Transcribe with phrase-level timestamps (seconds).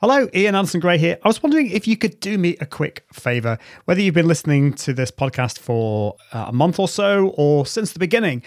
[0.00, 1.18] Hello, Ian Anderson Gray here.
[1.24, 4.72] I was wondering if you could do me a quick favor, whether you've been listening
[4.74, 8.44] to this podcast for uh, a month or so or since the beginning.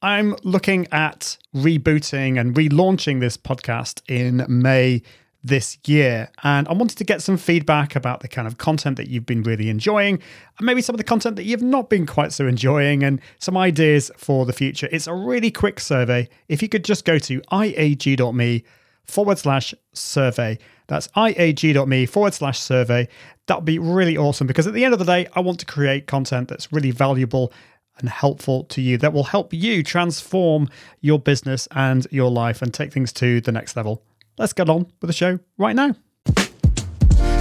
[0.00, 5.02] I'm looking at rebooting and relaunching this podcast in May
[5.44, 6.30] this year.
[6.44, 9.42] And I wanted to get some feedback about the kind of content that you've been
[9.42, 10.14] really enjoying,
[10.56, 13.58] and maybe some of the content that you've not been quite so enjoying, and some
[13.58, 14.88] ideas for the future.
[14.90, 16.30] It's a really quick survey.
[16.48, 18.64] If you could just go to iag.me
[19.04, 20.58] forward slash survey.
[20.88, 23.08] That's iag.me forward slash survey.
[23.46, 25.66] That would be really awesome because at the end of the day, I want to
[25.66, 27.52] create content that's really valuable
[27.98, 30.68] and helpful to you that will help you transform
[31.00, 34.02] your business and your life and take things to the next level.
[34.38, 35.94] Let's get on with the show right now.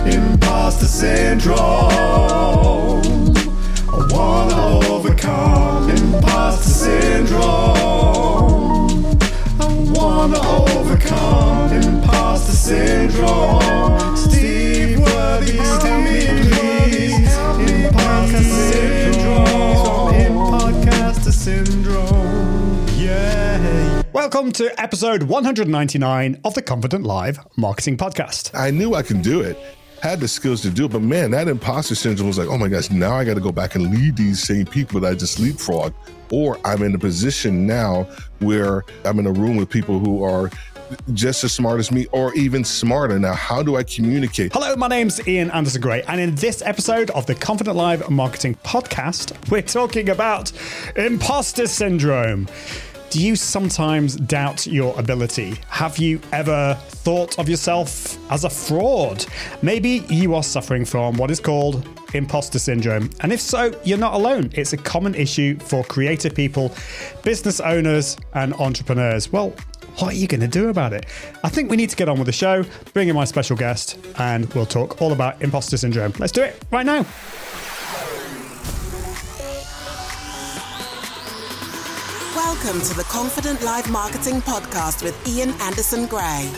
[0.05, 1.57] Imposter syndrome.
[3.87, 7.45] I wanna overcome imposter syndrome.
[9.59, 12.04] I wanna overcome imposter
[12.37, 14.17] syndrome.
[14.17, 17.37] Steve Worthy, tell me please.
[17.71, 20.13] Imposter syndrome.
[20.15, 22.87] Imposter syndrome.
[22.97, 24.01] Yeah.
[24.11, 28.51] Welcome to episode 199 of the Confident Live Marketing Podcast.
[28.53, 29.57] I knew I could do it,
[30.01, 32.67] had the skills to do it, but man, that imposter syndrome was like, oh my
[32.67, 35.39] gosh, now I got to go back and lead these same people that I just
[35.39, 35.93] leapfrog.
[36.31, 38.07] Or I'm in a position now
[38.39, 40.49] where I'm in a room with people who are
[41.13, 43.19] just as smart as me or even smarter.
[43.19, 44.53] Now, how do I communicate?
[44.53, 48.55] Hello, my name's Ian Anderson Gray, and in this episode of the Confident Live Marketing
[48.63, 50.51] Podcast, we're talking about
[50.95, 52.47] imposter syndrome.
[53.09, 55.55] Do you sometimes doubt your ability?
[55.69, 59.25] Have you ever thought of yourself as a fraud?
[59.61, 63.09] Maybe you are suffering from what is called imposter syndrome.
[63.21, 64.49] And if so, you're not alone.
[64.53, 66.73] It's a common issue for creative people,
[67.23, 69.31] business owners, and entrepreneurs.
[69.31, 69.53] Well,
[69.99, 71.05] what are you going to do about it?
[71.43, 73.97] I think we need to get on with the show, bring in my special guest,
[74.17, 76.13] and we'll talk all about imposter syndrome.
[76.19, 77.05] Let's do it right now.
[82.35, 86.51] Welcome to the Confident Live Marketing Podcast with Ian Anderson Gray.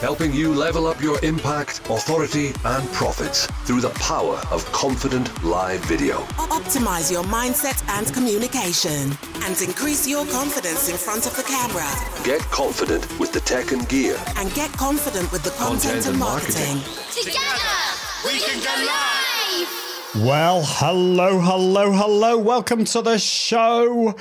[0.00, 5.80] Helping you level up your impact, authority, and profits through the power of confident live
[5.86, 6.18] video.
[6.56, 9.12] Optimize your mindset and communication
[9.44, 11.86] and increase your confidence in front of the camera
[12.24, 14.16] Get confident with the tech and gear.
[14.36, 16.76] and get confident with the content, Content and and marketing.
[17.12, 17.76] Together,
[18.24, 20.26] we can go live!
[20.26, 22.38] Well, hello, hello, hello.
[22.38, 24.14] Welcome to the show.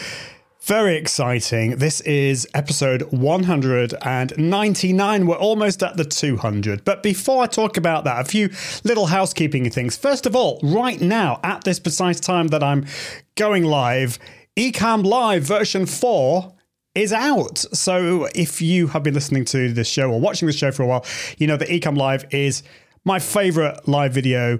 [0.66, 1.78] Very exciting.
[1.78, 5.28] This is episode 199.
[5.28, 6.84] We're almost at the 200.
[6.84, 8.50] But before I talk about that, a few
[8.84, 9.96] little housekeeping things.
[9.96, 12.88] First of all, right now, at this precise time that I'm
[13.36, 14.18] going live,
[14.58, 16.52] Ecamm Live version 4
[16.96, 17.60] is out.
[17.60, 20.88] So if you have been listening to this show or watching the show for a
[20.88, 21.06] while,
[21.38, 22.64] you know that Ecamm Live is
[23.04, 24.58] my favorite live video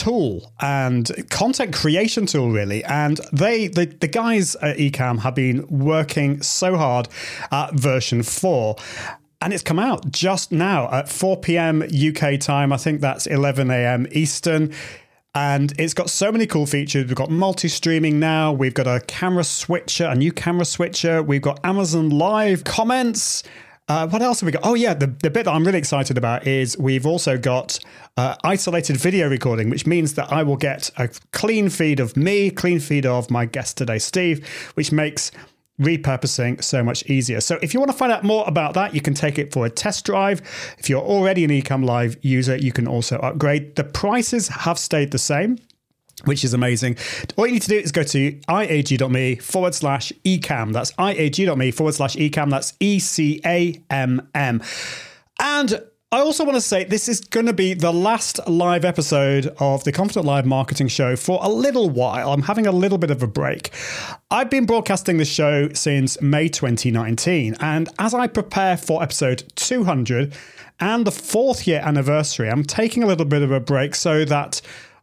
[0.00, 5.66] tool and content creation tool really and they the, the guys at Ecamm have been
[5.68, 7.06] working so hard
[7.52, 8.76] at version 4
[9.42, 13.70] and it's come out just now at 4 p.m uk time i think that's 11
[13.70, 14.72] a.m eastern
[15.34, 17.06] and it's got so many cool features.
[17.06, 18.52] We've got multi streaming now.
[18.52, 21.22] We've got a camera switcher, a new camera switcher.
[21.22, 23.44] We've got Amazon Live comments.
[23.90, 24.64] Uh, what else have we got?
[24.64, 27.76] Oh, yeah, the, the bit that I'm really excited about is we've also got
[28.16, 32.52] uh, isolated video recording, which means that I will get a clean feed of me,
[32.52, 35.32] clean feed of my guest today, Steve, which makes
[35.80, 37.40] repurposing so much easier.
[37.40, 39.66] So if you want to find out more about that, you can take it for
[39.66, 40.40] a test drive.
[40.78, 43.74] If you're already an Ecamm Live user, you can also upgrade.
[43.74, 45.58] The prices have stayed the same
[46.24, 46.96] which is amazing.
[47.36, 50.72] All you need to do is go to iag.me forward slash ecamm.
[50.72, 52.50] That's iag.me forward slash ecamm.
[52.50, 54.62] That's E C A M M.
[55.38, 55.82] And
[56.12, 59.84] I also want to say this is going to be the last live episode of
[59.84, 62.32] the Confident Live Marketing Show for a little while.
[62.32, 63.70] I'm having a little bit of a break.
[64.28, 70.34] I've been broadcasting this show since May 2019, and as I prepare for episode 200
[70.80, 74.60] and the fourth year anniversary, I'm taking a little bit of a break so that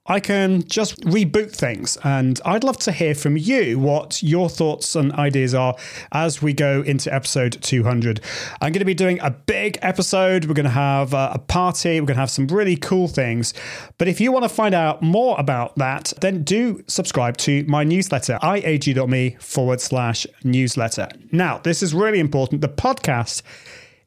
[0.08, 1.98] I can just reboot things.
[2.04, 5.76] And I'd love to hear from you what your thoughts and ideas are
[6.12, 8.22] as we go into episode 200.
[8.62, 10.46] I'm going to be doing a big episode.
[10.46, 12.00] We're going to have uh, a party.
[12.00, 13.54] We're going to have some really cool things.
[13.98, 17.84] But if you want to find out more about that, then do subscribe to my
[17.84, 21.10] newsletter, iag.me forward slash newsletter.
[21.32, 22.62] Now, this is really important.
[22.62, 23.42] The podcast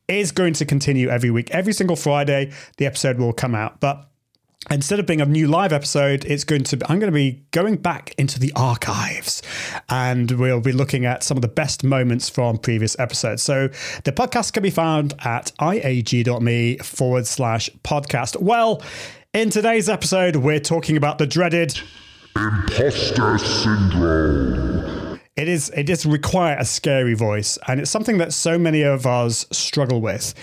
[0.08, 1.50] is going to continue every week.
[1.52, 3.80] Every single Friday, the episode will come out.
[3.80, 4.09] But
[4.68, 7.42] instead of being a new live episode, it's going to be, I'm going to be
[7.50, 9.40] going back into the archives
[9.88, 13.42] and we'll be looking at some of the best moments from previous episodes.
[13.42, 13.68] So
[14.04, 18.40] the podcast can be found at iag.me forward slash podcast.
[18.40, 18.82] Well,
[19.32, 21.80] in today's episode, we're talking about the dreaded
[22.36, 25.20] Imposter syndrome.
[25.36, 29.06] it is it does require a scary voice, and it's something that so many of
[29.06, 30.34] us struggle with.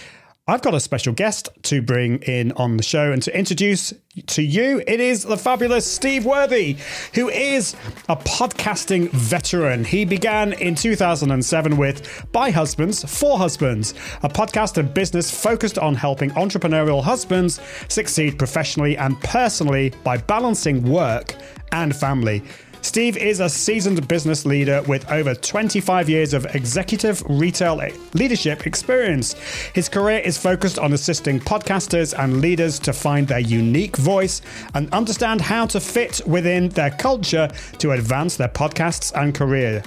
[0.49, 3.93] I've got a special guest to bring in on the show and to introduce
[4.27, 4.81] to you.
[4.87, 6.77] It is the fabulous Steve Worthy,
[7.15, 7.75] who is
[8.07, 9.83] a podcasting veteran.
[9.83, 15.95] He began in 2007 with By Husbands, For Husbands, a podcast and business focused on
[15.95, 17.59] helping entrepreneurial husbands
[17.89, 21.35] succeed professionally and personally by balancing work
[21.73, 22.41] and family.
[22.81, 27.81] Steve is a seasoned business leader with over 25 years of executive retail
[28.13, 29.33] leadership experience.
[29.73, 34.41] His career is focused on assisting podcasters and leaders to find their unique voice
[34.73, 39.83] and understand how to fit within their culture to advance their podcasts and career.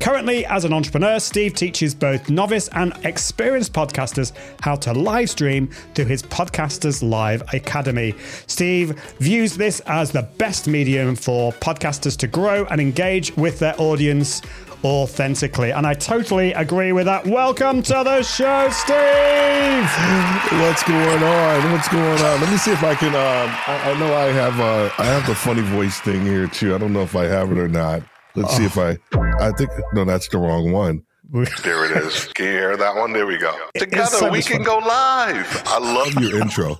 [0.00, 5.68] Currently, as an entrepreneur, Steve teaches both novice and experienced podcasters how to live stream
[5.94, 8.14] through his Podcasters Live Academy.
[8.46, 13.74] Steve views this as the best medium for podcasters to grow and engage with their
[13.80, 14.42] audience
[14.84, 15.70] authentically.
[15.70, 17.26] And I totally agree with that.
[17.26, 20.60] Welcome to the show, Steve.
[20.60, 21.72] What's going on?
[21.72, 22.40] What's going on?
[22.40, 23.08] Let me see if I can.
[23.08, 24.60] Um, I, I know I have.
[24.60, 26.74] Uh, I have the funny voice thing here too.
[26.74, 28.02] I don't know if I have it or not.
[28.34, 28.98] Let's see if I.
[29.40, 31.02] I think no, that's the wrong one.
[31.32, 32.24] There it is.
[32.34, 33.12] Can you hear that one?
[33.12, 33.54] There we go.
[33.74, 34.80] Together we can fun.
[34.80, 35.62] go live.
[35.66, 36.78] I love Love your intro.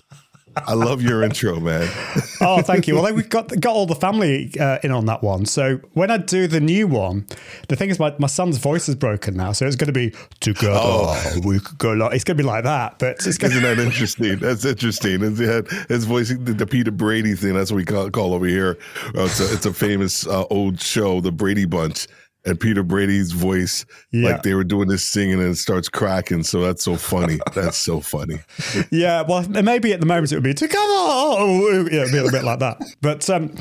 [0.66, 1.88] I love your intro, man.
[2.42, 2.94] Oh, thank you.
[2.94, 5.46] Well, we've got got all the family uh, in on that one.
[5.46, 7.26] So when I do the new one,
[7.68, 10.14] the thing is, my, my son's voice is broken now, so it's going to be
[10.40, 11.40] together Oh.
[11.44, 11.92] we could go.
[11.92, 14.36] Like, it's going to be like that, but it's going Isn't that interesting?
[14.38, 15.22] That's interesting.
[15.22, 17.54] It's, yeah, his voice, the, the Peter Brady thing.
[17.54, 18.76] That's what we call, call over here.
[19.16, 22.06] Uh, it's, a, it's a famous uh, old show, the Brady Bunch.
[22.46, 24.30] And Peter Brady's voice, Yeah.
[24.30, 26.44] like they were doing this singing and it starts cracking.
[26.44, 27.38] So that's so funny.
[27.54, 28.38] That's so funny.
[28.90, 30.78] Yeah, well, maybe at the moment it would be together.
[30.80, 32.80] Oh, yeah, it'd be a bit like that.
[33.00, 33.54] But um,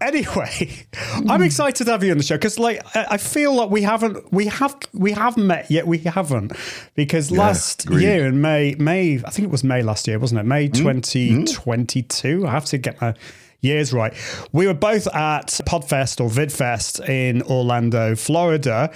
[0.00, 0.86] anyway,
[1.28, 4.32] I'm excited to have you on the show because, like, I feel like we haven't,
[4.32, 6.52] we have, we have met yet we haven't
[6.94, 10.44] because last year in May, May, I think it was May last year, wasn't it?
[10.46, 12.46] May 2022.
[12.46, 13.14] I have to get my
[13.60, 14.14] years right.
[14.52, 18.92] We were both at Podfest or VidFest in Orlando, Florida.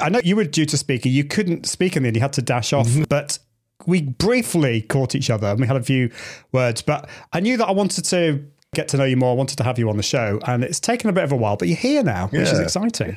[0.00, 2.22] I know you were due to speak and you couldn't speak in the end, you
[2.22, 3.04] had to dash off, mm-hmm.
[3.08, 3.38] but
[3.86, 6.10] we briefly caught each other and we had a few
[6.52, 6.82] words.
[6.82, 8.44] But I knew that I wanted to
[8.74, 9.30] get to know you more.
[9.30, 11.36] I wanted to have you on the show, and it's taken a bit of a
[11.36, 13.16] while, but you're here now, which is exciting.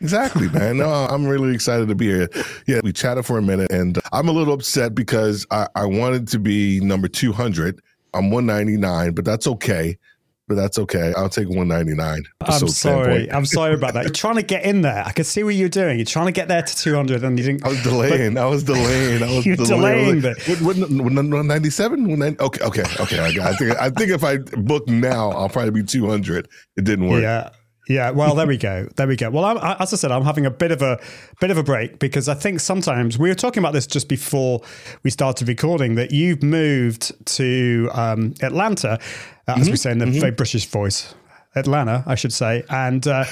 [0.00, 0.78] Exactly, man.
[0.78, 2.28] No, I'm really excited to be here.
[2.66, 6.28] Yeah, we chatted for a minute, and I'm a little upset because I, I wanted
[6.28, 7.80] to be number 200.
[8.14, 9.98] I'm 199, but that's okay.
[10.48, 11.12] But that's okay.
[11.16, 12.22] I'll take 199.
[12.40, 13.30] I'm sorry.
[13.32, 14.04] I'm sorry about that.
[14.04, 15.02] You're trying to get in there.
[15.04, 15.98] I could see what you're doing.
[15.98, 17.64] You're trying to get there to 200, and you didn't.
[17.64, 18.38] I was delaying.
[18.38, 19.22] I was delaying.
[19.24, 20.20] I was You're delaying delaying.
[20.20, 22.22] the- What, what, what, 97?
[22.40, 23.18] Okay, okay, okay.
[23.18, 26.46] I, got- I think I think if I book now, I'll probably be 200.
[26.76, 27.22] It didn't work.
[27.22, 27.50] Yeah.
[27.88, 28.88] Yeah, well, there we go.
[28.96, 29.30] There we go.
[29.30, 30.98] Well, I'm, I, as I said, I'm having a bit of a
[31.40, 34.60] bit of a break because I think sometimes we were talking about this just before
[35.04, 38.98] we started recording that you've moved to um, Atlanta,
[39.46, 41.14] uh, as we say in the very British voice,
[41.54, 43.24] Atlanta, I should say, and uh,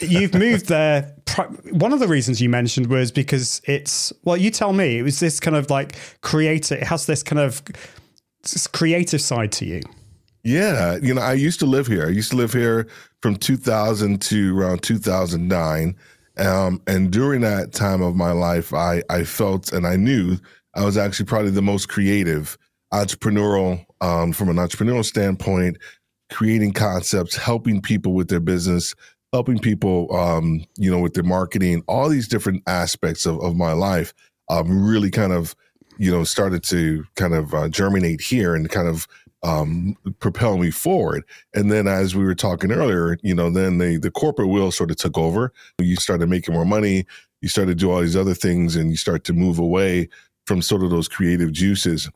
[0.00, 1.14] you've moved there.
[1.26, 5.02] pri- One of the reasons you mentioned was because it's well, you tell me it
[5.02, 6.78] was this kind of like creative.
[6.80, 7.62] It has this kind of
[8.44, 9.82] this creative side to you.
[10.42, 12.06] Yeah, you know, I used to live here.
[12.06, 12.86] I used to live here
[13.20, 15.96] from 2000 to around 2009.
[16.38, 20.38] Um, and during that time of my life, I, I felt and I knew
[20.74, 22.56] I was actually probably the most creative,
[22.92, 25.76] entrepreneurial, um, from an entrepreneurial standpoint,
[26.30, 28.94] creating concepts, helping people with their business,
[29.32, 33.72] helping people, um, you know, with their marketing, all these different aspects of, of my
[33.72, 34.14] life,
[34.48, 35.54] um, really kind of,
[35.98, 39.06] you know, started to kind of uh, germinate here and kind of
[39.42, 41.24] um, propel me forward.
[41.54, 44.90] And then, as we were talking earlier, you know, then the the corporate wheel sort
[44.90, 45.52] of took over.
[45.78, 47.06] You started making more money.
[47.40, 50.08] You started to do all these other things, and you start to move away
[50.46, 52.10] from sort of those creative juices.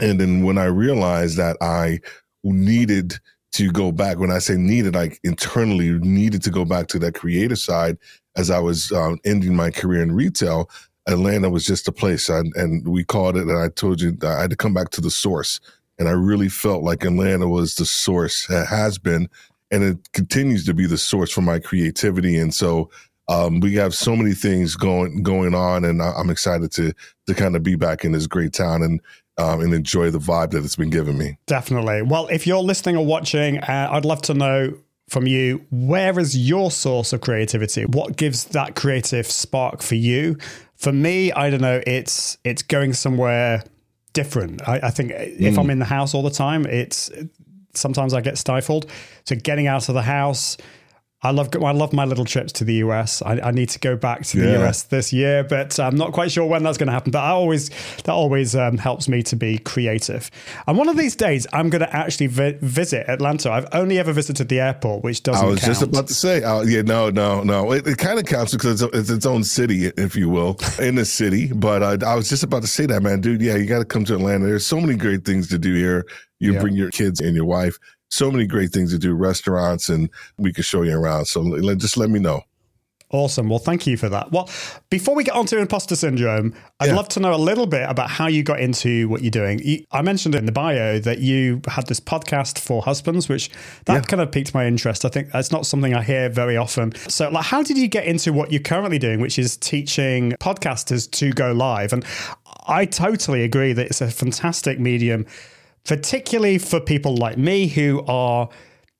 [0.00, 2.00] And then when I realized that I
[2.44, 3.18] needed
[3.52, 7.14] to go back, when I say needed, like internally needed to go back to that
[7.14, 7.96] creative side
[8.36, 10.70] as I was um, ending my career in retail,
[11.08, 12.28] Atlanta was just a place.
[12.28, 15.00] And, and we called it, and I told you I had to come back to
[15.00, 15.60] the source.
[15.98, 19.28] And I really felt like Atlanta was the source, has been,
[19.70, 22.38] and it continues to be the source for my creativity.
[22.38, 22.90] And so
[23.28, 26.92] um, we have so many things going going on, and I, I'm excited to
[27.26, 28.82] to kind of be back in this great town.
[28.82, 29.00] And
[29.38, 31.38] um, and enjoy the vibe that it's been giving me.
[31.46, 32.02] Definitely.
[32.02, 34.76] Well, if you're listening or watching, uh, I'd love to know
[35.08, 37.84] from you where is your source of creativity?
[37.86, 40.36] What gives that creative spark for you?
[40.74, 41.80] For me, I don't know.
[41.86, 43.62] It's it's going somewhere
[44.18, 44.68] different.
[44.68, 45.70] I, I think eh, if I'm hmm.
[45.70, 47.08] in the house all the time, it's
[47.74, 48.90] sometimes I get stifled.
[49.24, 50.56] So getting out of the house.
[51.20, 53.22] I love I love my little trips to the US.
[53.22, 54.68] I, I need to go back to the Yeah.
[54.68, 57.10] US this year, but I'm not quite sure when that's going to happen.
[57.10, 57.70] But I always
[58.04, 60.30] that always um, helps me to be creative.
[60.68, 63.50] And one of these days, I'm going to actually vi- visit Atlanta.
[63.50, 65.44] I've only ever visited the airport, which doesn't.
[65.44, 65.70] I was count.
[65.70, 67.72] just about to say, uh, yeah, no, no, no.
[67.72, 70.94] It, it kind of counts because it's, it's its own city, if you will, in
[70.94, 71.52] the city.
[71.52, 73.42] But uh, I was just about to say that, man, dude.
[73.42, 74.46] Yeah, you got to come to Atlanta.
[74.46, 76.06] There's so many great things to do here.
[76.38, 76.60] You Yeah.
[76.60, 77.76] bring your kids and your wife.
[78.10, 81.26] So many great things to do, restaurants, and we can show you around.
[81.26, 82.42] So let, just let me know.
[83.10, 83.48] Awesome.
[83.48, 84.32] Well, thank you for that.
[84.32, 84.50] Well,
[84.90, 86.96] before we get on to imposter syndrome, I'd Yeah.
[86.96, 89.60] love to know a little bit about how you got into what you're doing.
[89.64, 93.48] You, I mentioned in the bio that you had this podcast for husbands, which
[93.86, 94.00] that Yeah.
[94.02, 95.06] kind of piqued my interest.
[95.06, 96.92] I think that's not something I hear very often.
[97.08, 101.10] So, like, how did you get into what you're currently doing, which is teaching podcasters
[101.12, 101.94] to go live?
[101.94, 102.04] And
[102.66, 105.24] I totally agree that it's a fantastic medium,
[105.84, 108.48] particularly for people like me who are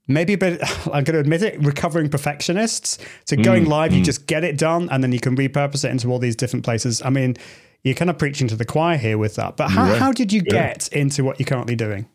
[0.07, 4.03] maybe a bit i'm going to admit it recovering perfectionists so going Mm, live you
[4.03, 7.03] just get it done and then you can repurpose it into all these different places
[7.05, 7.37] i mean
[7.85, 9.99] you're kind of preaching to the choir here with that but how, Yeah.
[9.99, 10.53] how did you Yeah.
[10.53, 12.07] get into what you're currently doing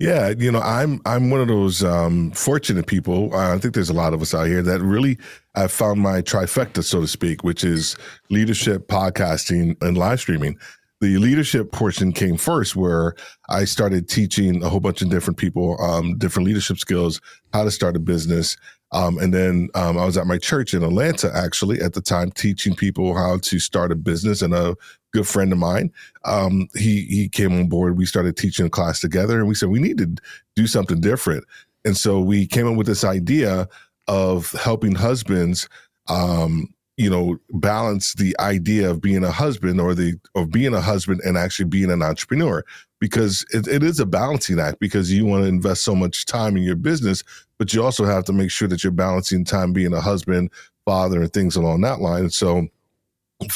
[0.00, 3.34] Yeah, you know, I'm I'm one of those um, fortunate people.
[3.34, 5.18] Uh, I think there's a lot of us out here that really
[5.56, 7.96] have found my trifecta, so to speak, which is
[8.30, 10.56] leadership, podcasting, and live streaming.
[11.00, 13.14] The leadership portion came first, where
[13.48, 17.20] I started teaching a whole bunch of different people um, different leadership skills,
[17.52, 18.56] how to start a business.
[18.90, 22.30] Um, and then um, I was at my church in Atlanta, actually, at the time,
[22.30, 24.42] teaching people how to start a business.
[24.42, 24.74] And a
[25.12, 25.92] good friend of mine,
[26.24, 27.96] um, he he came on board.
[27.96, 30.16] We started teaching a class together, and we said we need to
[30.56, 31.44] do something different.
[31.84, 33.68] And so we came up with this idea
[34.08, 35.68] of helping husbands,
[36.08, 40.80] um, you know, balance the idea of being a husband or the of being a
[40.80, 42.64] husband and actually being an entrepreneur
[42.98, 46.56] because it, it is a balancing act because you want to invest so much time
[46.56, 47.22] in your business,
[47.56, 50.50] but you also have to make sure that you're balancing time being a husband,
[50.84, 52.30] father, and things along that line.
[52.30, 52.66] So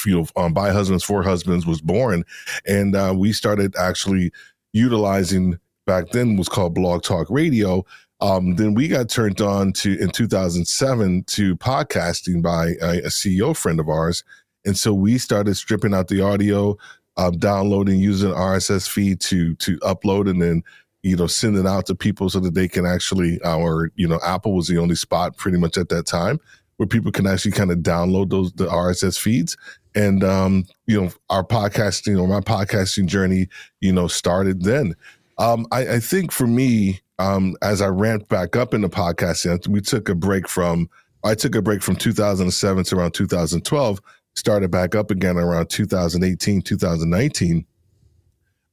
[0.06, 2.24] you know, um, by husbands for husbands was born,
[2.68, 4.30] and uh, we started actually
[4.72, 7.84] utilizing back then was called Blog Talk Radio.
[8.22, 13.54] Um, then we got turned on to in 2007 to podcasting by a, a CEO
[13.54, 14.22] friend of ours,
[14.64, 16.78] and so we started stripping out the audio,
[17.16, 20.62] uh, downloading, using RSS feed to to upload, and then
[21.02, 24.20] you know send it out to people so that they can actually, our you know,
[24.24, 26.38] Apple was the only spot pretty much at that time
[26.76, 29.56] where people can actually kind of download those the RSS feeds.
[29.96, 33.48] And um, you know, our podcasting or my podcasting journey,
[33.80, 34.94] you know, started then.
[35.38, 39.66] Um, I, I think for me, um, as I ramped back up in the podcasting,
[39.68, 40.88] we took a break from
[41.24, 44.00] I took a break from 2007 to around 2012,
[44.34, 47.64] started back up again around 2018, 2019.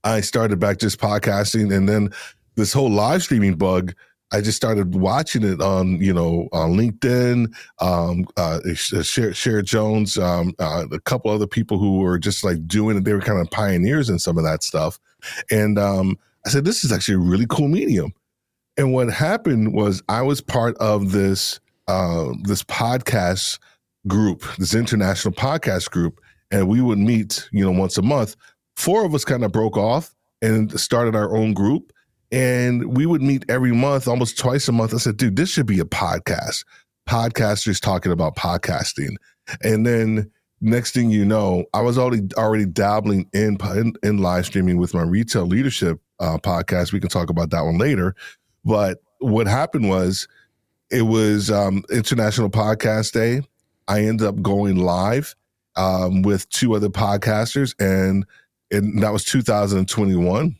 [0.04, 2.10] I started back just podcasting, and then
[2.56, 3.94] this whole live streaming bug
[4.32, 10.54] I just started watching it on, you know, on LinkedIn, um, uh, Cher Jones, um,
[10.60, 13.06] uh, a couple other people who were just like doing it.
[13.06, 15.00] They were kind of pioneers in some of that stuff.
[15.50, 18.14] And um, I said, this is actually a really cool medium.
[18.78, 23.60] And what happened was I was part of this, uh, this podcast
[24.08, 28.36] group, this international podcast group, and we would meet, you know, once a month.
[28.78, 31.92] Four of us kind of broke off and started our own group
[32.32, 34.94] and we would meet every month, almost twice a month.
[34.94, 36.64] I said, dude, this should be a podcast.
[37.08, 39.16] Podcasters talking about podcasting.
[39.64, 40.30] And then
[40.62, 44.94] next thing you know, I was already already dabbling in in, in live streaming with
[44.94, 46.92] my retail leadership uh, podcast.
[46.92, 48.16] We can talk about that one later.
[48.66, 50.28] But what happened was,
[50.92, 53.42] it was um, International Podcast Day.
[53.88, 55.36] I ended up going live
[55.76, 58.26] um, with two other podcasters, and
[58.72, 60.56] and that was 2021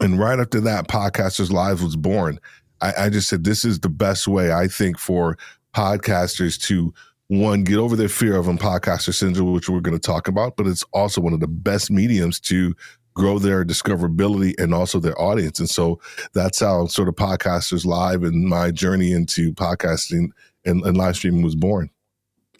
[0.00, 2.40] and right after that, Podcasters Live was born.
[2.80, 5.38] I, I, just said, this is the best way, I think, for
[5.74, 6.92] podcasters to,
[7.28, 10.66] one, get over their fear of imposter syndrome, which we're going to talk about, but
[10.66, 12.74] it's also one of the best mediums to
[13.14, 15.58] grow their discoverability and also their audience.
[15.60, 16.00] And so
[16.32, 20.30] that's how sort of Podcasters Live and my journey into podcasting
[20.64, 21.90] and, and live streaming was born.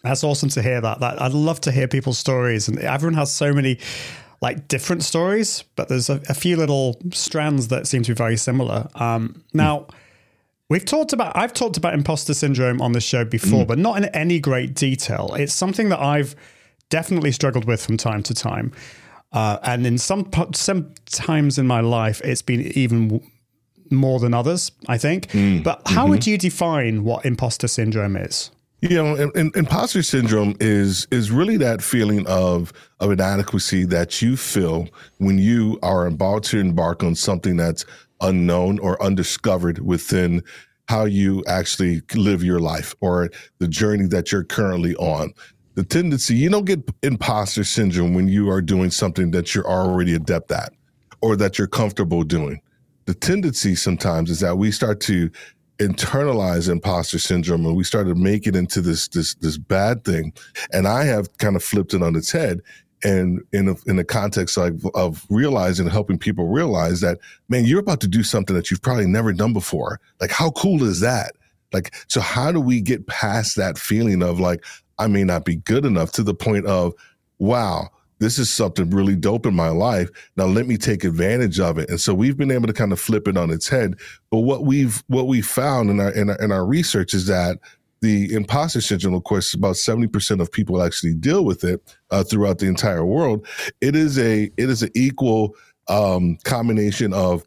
[0.02, 1.00] That's awesome to hear that.
[1.00, 1.20] that.
[1.20, 2.68] I'd love to hear people's stories.
[2.68, 3.78] And everyone has so many
[4.42, 8.36] like different stories, but there's a, a, few little strands that seem to be very
[8.36, 8.88] similar.
[8.94, 9.86] Um, now,
[10.68, 13.68] we've talked about, I've talked about imposter syndrome on this show before, mm.
[13.68, 15.34] but not in any great detail.
[15.38, 16.36] It's something that I've
[16.90, 18.72] definitely struggled with from time to time.
[19.34, 23.20] Uh, and in some some times in my life, it's been even
[23.90, 25.28] more than others, I think.
[25.62, 28.50] But how would you define what imposter syndrome is?
[28.80, 34.22] You know, and, and imposter syndrome is is really that feeling of of inadequacy that
[34.22, 34.88] you feel
[35.18, 37.84] when you are about to embark on something that's
[38.20, 40.42] unknown or undiscovered within
[40.88, 45.32] how you actually live your life or the journey that you're currently on.
[45.74, 50.14] The tendency you don't get imposter syndrome when you are doing something that you're already
[50.14, 50.72] adept at
[51.20, 52.60] or that you're comfortable doing.
[53.06, 55.30] The tendency sometimes is that we start to
[55.78, 60.32] internalize imposter syndrome and we start to make it into this this this bad thing.
[60.72, 62.60] And i have kind of flipped it on its head
[63.02, 67.80] and in a, in the context of, of realizing helping people realize that man you're
[67.80, 70.00] about to do something that you've probably never done before.
[70.20, 71.32] Like how cool is that?
[71.72, 74.64] Like so how do we get past that feeling of like
[74.98, 76.92] i may not be good enough to the point of
[77.38, 77.88] wow
[78.24, 80.08] this is something really dope in my life.
[80.36, 81.90] Now let me take advantage of it.
[81.90, 83.96] And so we've been able to kind of flip it on its head.
[84.30, 87.58] But what we've what we found in our in our, in our research is that
[88.00, 92.22] the imposter syndrome, of course, about seventy percent of people actually deal with it uh,
[92.22, 93.46] throughout the entire world.
[93.80, 95.54] It is a it is an equal
[95.88, 97.44] um, combination of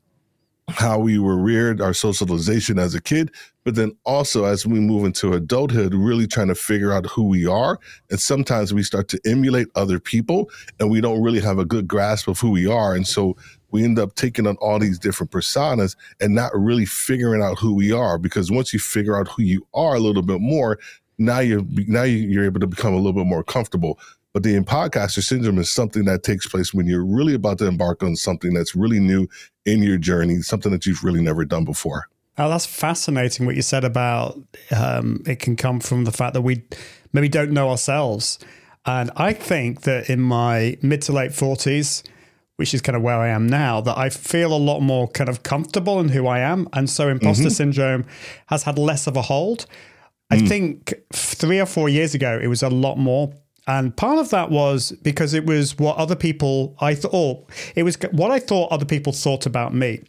[0.70, 3.32] how we were reared, our socialization as a kid,
[3.64, 7.46] but then also as we move into adulthood, really trying to figure out who we
[7.46, 7.80] are.
[8.10, 11.88] And sometimes we start to emulate other people and we don't really have a good
[11.88, 12.94] grasp of who we are.
[12.94, 13.38] And so
[13.72, 17.74] we end up taking on all these different personas and not really figuring out who
[17.74, 18.18] we are.
[18.18, 20.80] Because once you figure out who you are a little bit more,
[21.18, 24.00] now you're now you're able to become a little bit more comfortable.
[24.34, 28.04] But the imposter syndrome is something that takes place when you're really about to embark
[28.04, 29.28] on something that's really new
[29.66, 32.08] in your journey, something that you've really never done before.
[32.38, 34.40] Oh, that's fascinating what you said about
[34.76, 36.64] um, it can come from the fact that we
[37.12, 38.38] maybe don't know ourselves.
[38.86, 42.04] And I think that in my mid to late 40s,
[42.58, 45.30] which is kind of where I am now, that I feel a lot more kind
[45.30, 46.68] of comfortable in who I am.
[46.74, 48.06] And so imposter syndrome
[48.48, 49.66] has had less of a hold.
[50.30, 53.34] I think three or four years ago, it was a lot more.
[53.68, 57.98] And part of that was because it was what other people I thought it was
[58.12, 60.04] what I thought other people thought about me.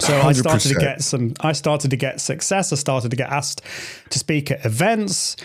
[0.00, 1.34] So I started to get some.
[1.40, 2.72] I started to get success.
[2.72, 3.62] I started to get asked
[4.10, 5.36] to speak at events,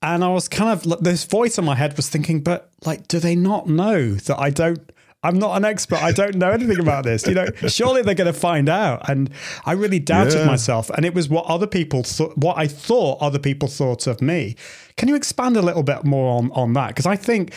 [0.00, 3.20] and I was kind of this voice in my head was thinking, but like, do
[3.20, 4.90] they not know that I don't?
[5.24, 6.02] I'm not an expert.
[6.02, 7.26] I don't know anything about this.
[7.26, 9.08] You know, surely they're going to find out.
[9.08, 9.30] And
[9.64, 10.46] I really doubted Yeah.
[10.46, 10.90] myself.
[10.90, 14.56] And it was what other people thought, what I thought other people thought of me.
[14.96, 16.88] Can you expand a little bit more on on that?
[16.88, 17.52] Because I think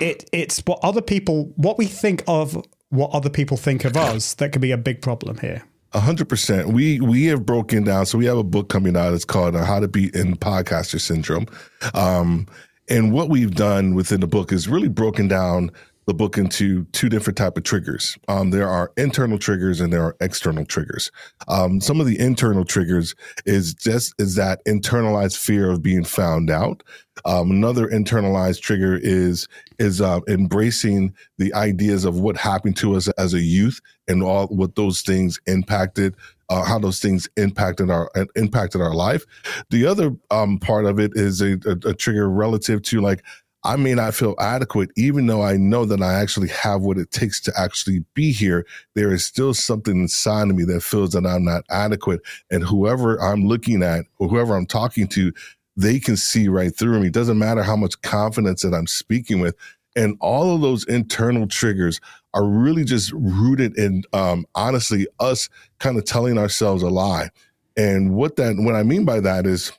[0.00, 4.34] it it's what other people, what we think of, what other people think of us,
[4.34, 5.62] that could be a big problem here.
[5.94, 6.68] A hundred percent.
[6.72, 8.06] We we have broken down.
[8.06, 9.12] So we have a book coming out.
[9.14, 11.46] It's called uh, "How to Beat in Podcaster Syndrome,"
[11.94, 12.46] um,
[12.88, 15.70] and what we've done within the book is really broken down
[16.06, 18.16] the book into two different type of triggers.
[18.28, 21.10] Um, there are internal triggers and there are external triggers.
[21.48, 23.14] Um, some of the internal triggers
[23.46, 26.82] is just is that internalized fear of being found out.
[27.24, 29.46] Um, another internalized trigger is
[29.78, 34.46] is uh, embracing the ideas of what happened to us as a youth and all
[34.48, 36.16] what those things impacted,
[36.48, 39.24] uh, how those things impacted our uh, impacted our life.
[39.70, 43.22] The other um, part of it is a, a, a trigger relative to like
[43.64, 47.12] I may not feel adequate, even though I know that I actually have what it
[47.12, 48.66] takes to actually be here.
[48.94, 52.20] There is still something inside of me that feels that I'm not adequate,
[52.50, 55.32] and whoever I'm looking at or whoever I'm talking to,
[55.76, 57.06] they can see right through me.
[57.06, 59.54] It doesn't matter how much confidence that I'm speaking with.
[59.94, 62.00] And all of those internal triggers
[62.34, 65.48] are really just rooted in, um, honestly, us
[65.78, 67.28] kind of telling ourselves a lie.
[67.76, 69.70] And what that, what I mean by that is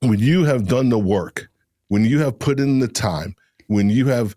[0.00, 1.48] when you have done the work,
[1.92, 4.34] when you have put in the time, when you have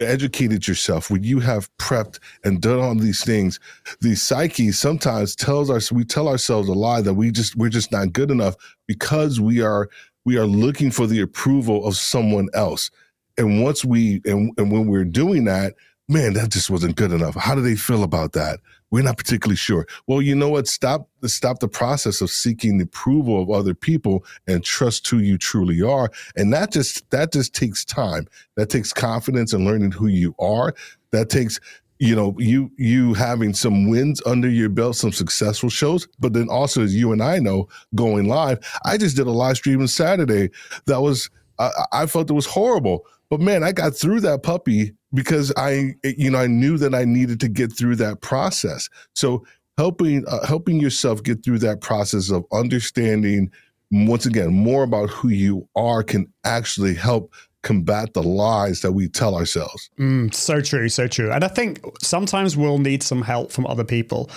[0.00, 3.60] educated yourself, when you have prepped and done all these things,
[4.00, 7.92] the psyche sometimes tells us we tell ourselves a lie that we just we're just
[7.92, 8.56] not good enough
[8.88, 9.90] because we are
[10.24, 12.90] we are looking for the approval of someone else.
[13.36, 15.74] And once we and, and when we're doing that,
[16.08, 17.34] man, that just wasn't good enough.
[17.34, 18.60] How do they feel about that?
[18.94, 19.88] We're not particularly sure.
[20.06, 20.68] Well, you know what?
[20.68, 25.36] Stop stop the process of seeking the approval of other people and trust who you
[25.36, 26.12] truly are.
[26.36, 28.28] And that just that just takes time.
[28.54, 30.76] That takes confidence and learning who you are.
[31.10, 31.58] That takes
[31.98, 36.48] you know you you having some wins under your belt some successful shows but then
[36.48, 39.86] also as you and i know going live i just did a live stream on
[39.86, 40.50] saturday
[40.86, 41.30] that was
[41.60, 45.94] i, I felt it was horrible but man i got through that puppy because i
[46.02, 49.44] you know i knew that i needed to get through that process so
[49.78, 53.50] helping uh, helping yourself get through that process of understanding
[53.90, 57.32] once again more about who you are can actually help
[57.62, 59.90] combat the lies that we tell ourselves.
[59.98, 61.32] Mm, so true, so true.
[61.32, 64.30] And I think sometimes we'll need some help from other people.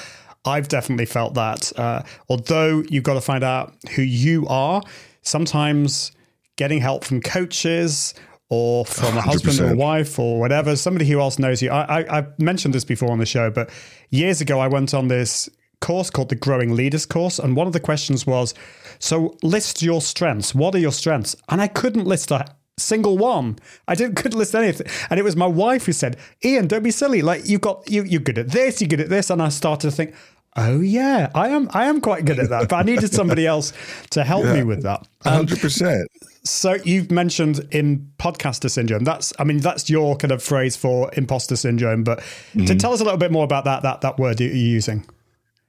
[0.46, 1.72] I've definitely felt that.
[1.78, 4.82] Uh, although you've got to find out who you are,
[5.22, 6.14] sometimes
[6.56, 8.14] getting help from coaches
[8.50, 9.78] or from a husband or 100%.
[9.78, 11.70] wife or whatever, somebody who else knows you.
[11.70, 13.70] I, I, I've mentioned this before on the show, but
[14.10, 15.50] years ago I went on this
[15.82, 18.54] course called the Growing Leaders course, and one of the questions was,
[19.00, 20.56] "So list your strengths.
[20.56, 22.46] What are your strengths?" And I couldn't list a
[22.78, 23.60] single one.
[23.88, 26.92] I didn't couldn't list anything, and it was my wife who said, "Ian, don't be
[26.92, 27.22] silly.
[27.22, 29.90] Like you got you you're good at this, you're good at this," and I started
[29.90, 30.16] to think.
[30.58, 31.70] Oh yeah, I am.
[31.72, 33.74] I am quite good at that, but I needed somebody else
[34.10, 35.08] to help me with that.
[35.24, 36.06] Um, 100%.
[36.44, 39.04] so you've mentioned imposter syndrome.
[39.04, 42.04] That's, I mean, that's your kind of phrase for imposter syndrome.
[42.04, 42.24] But
[42.66, 45.06] to tell us a little bit more about that that that word you're using.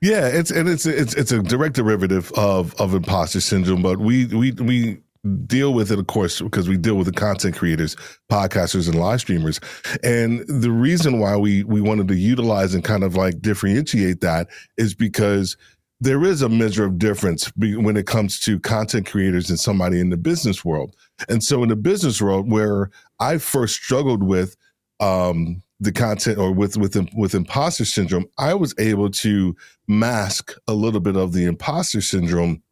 [0.00, 4.26] Yeah, it's and it's it's it's a direct derivative of of imposter syndrome, but we
[4.26, 5.02] we we
[5.46, 7.96] deal with it, of course, because we deal with the content creators,
[8.30, 9.60] podcasters, and live streamers.
[10.02, 14.48] And the reason why we we wanted to utilize and kind of like differentiate that
[14.76, 15.56] is because
[16.00, 20.10] there is a measure of difference when it comes to content creators and somebody in
[20.10, 20.94] the business world.
[21.28, 24.56] And so in the business world, where I first struggled with
[25.00, 29.56] um, the content or with with with imposter syndrome, I was able to
[29.88, 32.62] mask a little bit of the imposter syndrome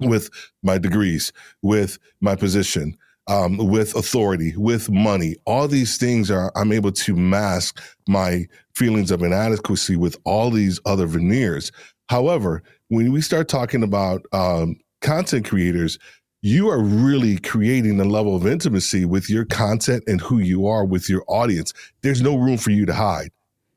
[0.00, 0.30] with
[0.62, 1.32] my degrees,
[1.62, 2.96] with my position,
[3.28, 5.36] um, with authority, with money.
[5.46, 10.78] All these things are I'm able to mask my feelings of inadequacy with all these
[10.84, 11.72] other veneers.
[12.08, 15.98] However, when we start talking about um, content creators,
[16.42, 20.84] you are really creating a level of intimacy with your content and who you are
[20.84, 21.72] with your audience.
[22.02, 23.30] There's no room for you to hide.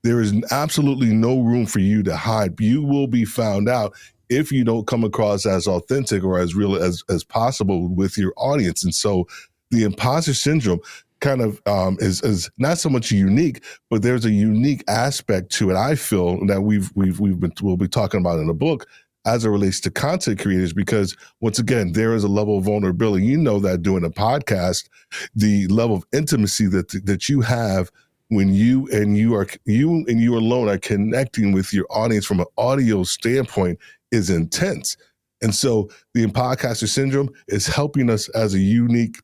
[0.04, 2.60] There is absolutely no room for you to hide.
[2.60, 3.96] You will be found out
[4.30, 8.34] if you don't come across as authentic or as real as, as possible with your
[8.38, 8.84] audience.
[8.84, 9.28] And so
[9.72, 10.80] the imposter syndrome
[11.20, 15.70] kind of um, is, is not so much unique, but there's a unique aspect to
[15.70, 15.76] it.
[15.76, 18.88] I feel that we've, we've, we've been, we'll be talking about in the book
[19.26, 23.26] as it relates to content creators, because once again, there is a level of vulnerability.
[23.26, 24.88] You know that doing a podcast,
[25.36, 27.92] the level of intimacy that, that you have
[28.30, 32.40] when you and you are you and you alone are connecting with your audience from
[32.40, 33.78] an audio standpoint
[34.12, 34.98] is intense.
[35.42, 39.18] And so the imposter syndrome is helping us as a unique,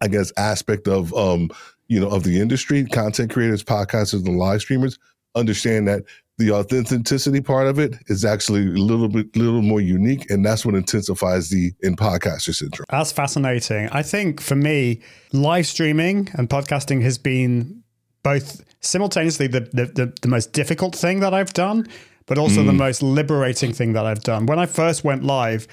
[0.00, 1.50] I guess, aspect of um,
[1.88, 4.98] you know, of the industry, content creators, podcasters, and live streamers,
[5.36, 6.02] understand that
[6.38, 10.28] the authenticity part of it is actually a little bit little more unique.
[10.30, 12.86] And that's what intensifies the imposter syndrome.
[12.90, 13.88] That's fascinating.
[13.90, 15.00] I think for me,
[15.32, 17.84] live streaming and podcasting has been
[18.26, 21.86] both simultaneously the, the, the, the most difficult thing that I've done,
[22.26, 24.46] but also the most liberating thing that I've done.
[24.46, 25.68] When I first went live,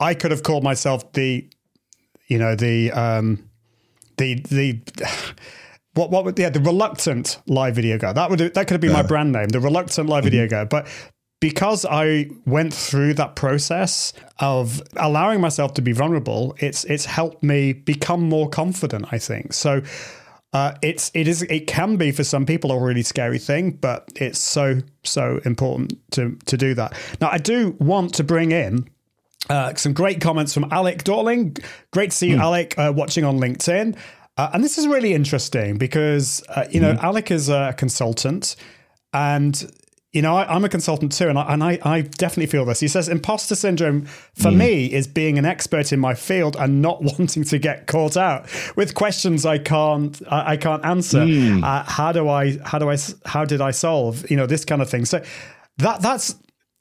[0.00, 1.48] I could have called myself the,
[2.26, 3.48] you know, the, um,
[4.16, 4.80] the, the,
[5.94, 8.12] what, what would, yeah, the reluctant live video guy.
[8.12, 10.64] That would, that could have been my brand name, the reluctant live video guy.
[10.64, 10.88] But
[11.38, 17.42] because I went through that process of allowing myself to be vulnerable, it's it's helped
[17.42, 19.12] me become more confident.
[19.12, 19.82] I think so.
[20.54, 24.08] Uh, it's it is it can be for some people a really scary thing, but
[24.14, 26.96] it's so so important to to do that.
[27.20, 28.88] Now I do want to bring in
[29.50, 31.62] uh, some great comments from Alec Dorling.
[31.90, 33.96] Great to see you, Alec, uh, watching on LinkedIn.
[34.36, 38.54] Uh, and this is really interesting because uh, you know Alec is a consultant,
[39.12, 39.70] and
[40.14, 42.80] you know I, I'm a consultant too, and I, and I, I definitely feel this.
[42.80, 44.58] He says imposter syndrome for hmm.
[44.58, 48.48] me is being an expert in my field and not wanting to get caught out
[48.76, 51.26] with questions I can't I, I can't answer.
[51.26, 51.62] Hmm.
[51.62, 52.96] Uh, how do I how do I
[53.26, 55.04] how did I solve you know this kind of thing?
[55.04, 55.22] So
[55.78, 56.36] that that's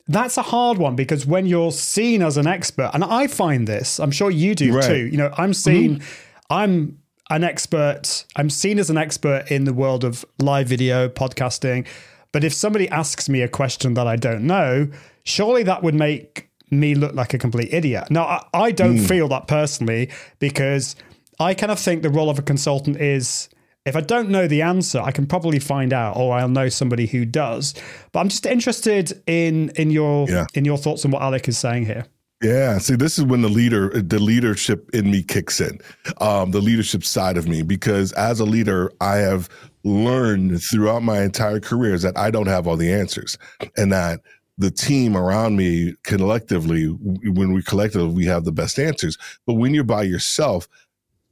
[0.07, 3.99] that's a hard one because when you're seen as an expert, and I find this,
[3.99, 4.83] I'm sure you do Right.
[4.83, 5.07] too.
[5.07, 6.03] You know, I'm seen, hmm.
[6.49, 6.97] I'm
[7.29, 11.87] an expert, I'm seen as an expert in the world of live video, podcasting.
[12.33, 14.89] But if somebody asks me a question that I don't know,
[15.23, 18.09] surely that would make me look like a complete idiot.
[18.09, 19.05] Now, I, I don't hmm.
[19.05, 20.97] feel that personally because
[21.39, 23.47] I kind of think the role of a consultant is
[23.85, 27.05] if I don't know the answer, I can probably find out, or I'll know somebody
[27.05, 27.73] who does.
[28.11, 30.45] But I'm just interested in in your Yeah.
[30.53, 32.05] in your thoughts on what Alec is saying here.
[32.43, 35.79] Yeah, see, this is when the leader, the leadership in me kicks in,
[36.19, 39.47] um, the leadership side of me, because as a leader, I have
[39.85, 43.37] learned throughout my entire career is that I don't have all the answers,
[43.77, 44.21] and that
[44.57, 49.17] the team around me collectively, when we collectively, we have the best answers.
[49.47, 50.67] But when you're by yourself,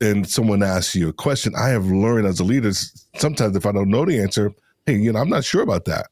[0.02, 2.71] and someone asks you a question, I have learned as a leader,
[3.17, 4.54] sometimes if I don't know the answer,
[4.86, 6.11] hey, you know, I'm not sure about that.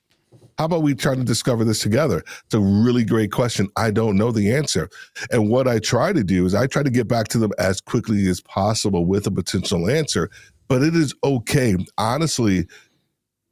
[0.60, 2.18] How about we try to discover this together?
[2.18, 3.70] It's a really great question.
[3.78, 4.90] I don't know the answer.
[5.32, 7.80] And what I try to do is I try to get back to them as
[7.80, 10.30] quickly as possible with a potential answer.
[10.68, 11.78] But it is okay.
[11.98, 12.68] Honestly,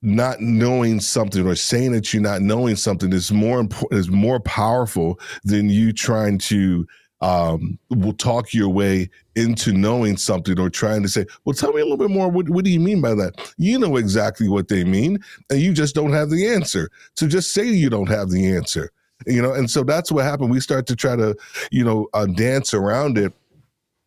[0.02, 4.41] not knowing something or saying that you're not knowing something is more important is more
[4.41, 6.86] powerful than you trying to
[7.21, 11.82] um, will talk your way into knowing something or trying to say, well, tell me
[11.82, 12.30] a little bit more.
[12.30, 13.53] What, what do you mean by that?
[13.58, 16.89] You know exactly what they mean, and you just don't have the answer.
[17.15, 18.91] So just say you don't have the answer,
[19.25, 19.53] you know.
[19.53, 20.51] And so that's what happened.
[20.51, 21.36] We start to try to,
[21.71, 23.34] you know, uh, dance around it.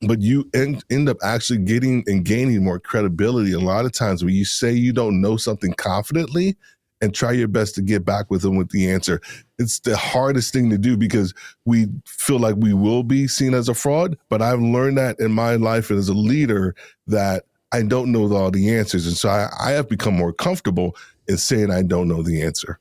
[0.03, 3.53] But you end, end up actually getting and gaining more credibility.
[3.53, 6.57] A lot of times when you say you don't know something confidently,
[7.01, 9.21] and try your best to get back with them with the answer.
[9.59, 11.35] It's the hardest thing to do because
[11.65, 14.19] we feel like we will be seen as a fraud.
[14.29, 16.75] But I've learned that in my life and as a leader
[17.07, 19.07] that I don't know all the answers.
[19.07, 20.97] And so I, I have become more comfortable
[21.29, 22.79] in saying I don't know the answer.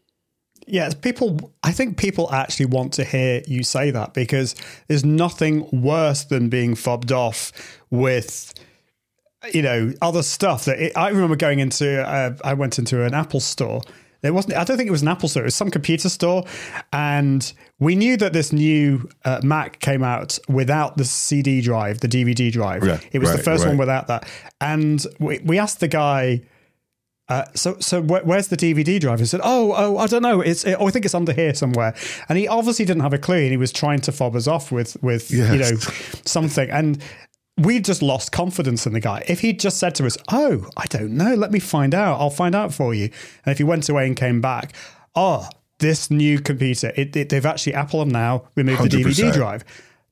[0.67, 1.51] Yes, people.
[1.63, 4.55] I think people actually want to hear you say that because
[4.87, 7.51] there's nothing worse than being fobbed off
[7.89, 8.53] with,
[9.51, 10.65] you know, other stuff.
[10.65, 12.03] That it, I remember going into.
[12.07, 13.81] Uh, I went into an Apple store
[14.21, 14.55] it wasn't.
[14.55, 15.43] I don't think it was an Apple store.
[15.43, 16.43] It was some computer store,
[16.91, 22.07] and we knew that this new uh, Mac came out without the CD drive, the
[22.07, 22.85] DVD drive.
[22.85, 23.69] Yeah, it was right, the first right.
[23.69, 24.27] one without that,
[24.59, 26.41] and we, we asked the guy.
[27.29, 29.19] Uh, so, so wh- where's the DVD drive?
[29.19, 30.41] He said, "Oh, oh, I don't know.
[30.41, 31.95] It's, it, oh, I think it's under here somewhere."
[32.27, 34.71] And he obviously didn't have a clue, and he was trying to fob us off
[34.71, 35.75] with, with you know,
[36.25, 36.69] something.
[36.71, 37.01] And
[37.59, 39.23] we just lost confidence in the guy.
[39.27, 41.35] If he'd just said to us, "Oh, I don't know.
[41.35, 42.19] Let me find out.
[42.19, 43.05] I'll find out for you,"
[43.45, 44.73] and if he went away and came back,
[45.15, 45.47] "Oh,
[45.79, 49.63] this new computer, it, it, they've actually Apple have now removed the DVD drive,"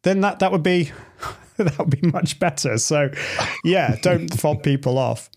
[0.03, 0.91] then that that would be
[1.57, 2.77] that would be much better.
[2.77, 3.10] So,
[3.63, 5.29] yeah, don't fob people off.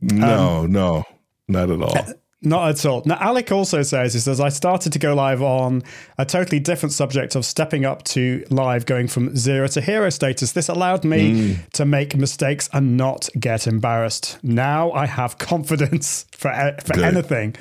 [0.00, 1.04] No, um, no,
[1.48, 2.14] not at all.
[2.40, 3.02] Not at all.
[3.04, 5.82] Now, Alec also says, he says, I started to go live on
[6.18, 10.52] a totally different subject of stepping up to live, going from zero to hero status.
[10.52, 14.38] This allowed me to make mistakes and not get embarrassed.
[14.44, 16.52] Now I have confidence for,
[16.84, 17.04] for Good.
[17.04, 17.56] anything.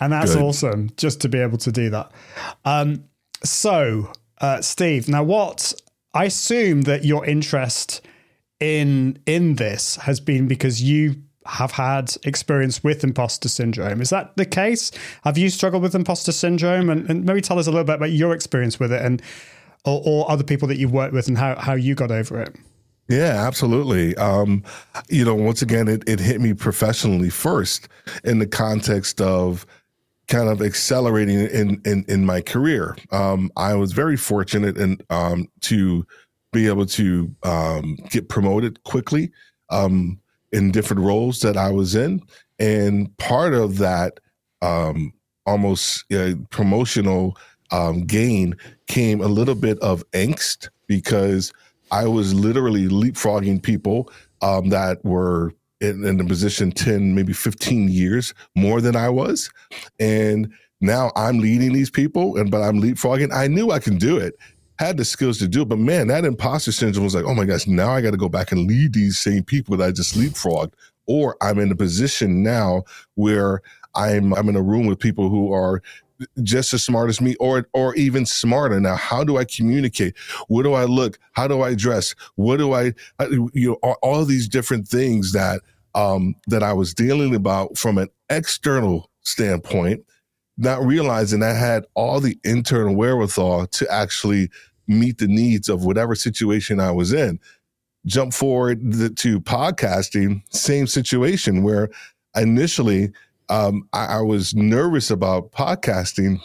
[0.00, 0.42] And that's Good.
[0.42, 2.10] awesome just to be able to do that.
[2.64, 3.04] Um,
[3.44, 5.74] so, uh, Steve, now what
[6.14, 8.00] I assume that your interest
[8.60, 11.16] in in this has been because you
[11.46, 14.00] have had experience with imposter syndrome.
[14.00, 14.90] Is that the case?
[15.24, 16.88] Have you struggled with imposter syndrome?
[16.88, 19.22] And, and maybe tell us a little bit about your experience with it and
[19.84, 22.56] or, or other people that you've worked with and how, how you got over it.
[23.08, 24.14] Yeah, absolutely.
[24.16, 24.62] Um,
[25.08, 27.88] you know, once again, it, it hit me professionally first
[28.24, 29.66] in the context of
[30.28, 32.96] kind of accelerating in in, in my career.
[33.10, 36.06] Um, I was very fortunate and um, to
[36.52, 39.30] be able to um, get promoted quickly
[39.68, 40.20] um,
[40.52, 42.22] in different roles that I was in,
[42.58, 44.20] and part of that
[44.60, 45.12] um,
[45.46, 47.36] almost uh, promotional
[47.70, 51.52] um, gain came a little bit of angst because
[51.90, 54.10] I was literally leapfrogging people
[54.40, 59.50] um, that were in, in a position 10, maybe 15 years more than I was.
[59.98, 63.32] And now I'm leading these people, and but I'm leapfrogging.
[63.32, 64.34] I knew I can do it,
[64.82, 67.44] had the skills to do it, but man, that imposter syndrome was like, oh my
[67.44, 70.16] gosh, now I got to go back and lead these same people that I just
[70.16, 70.72] leapfrogged.
[71.06, 72.82] Or I'm in a position now
[73.14, 73.62] where
[73.94, 75.82] I'm I'm in a room with people who are
[76.42, 78.80] just as smart as me or or even smarter.
[78.80, 80.16] Now how do i communicate?
[80.48, 81.18] What do i look?
[81.32, 82.14] How do i dress?
[82.36, 82.92] What do i
[83.52, 85.60] you know all, all these different things that
[85.94, 90.04] um that i was dealing about from an external standpoint
[90.56, 94.50] not realizing i had all the internal wherewithal to actually
[94.86, 97.38] meet the needs of whatever situation i was in
[98.06, 98.80] jump forward
[99.16, 101.88] to podcasting same situation where
[102.36, 103.12] initially
[103.48, 106.40] um, I, I was nervous about podcasting.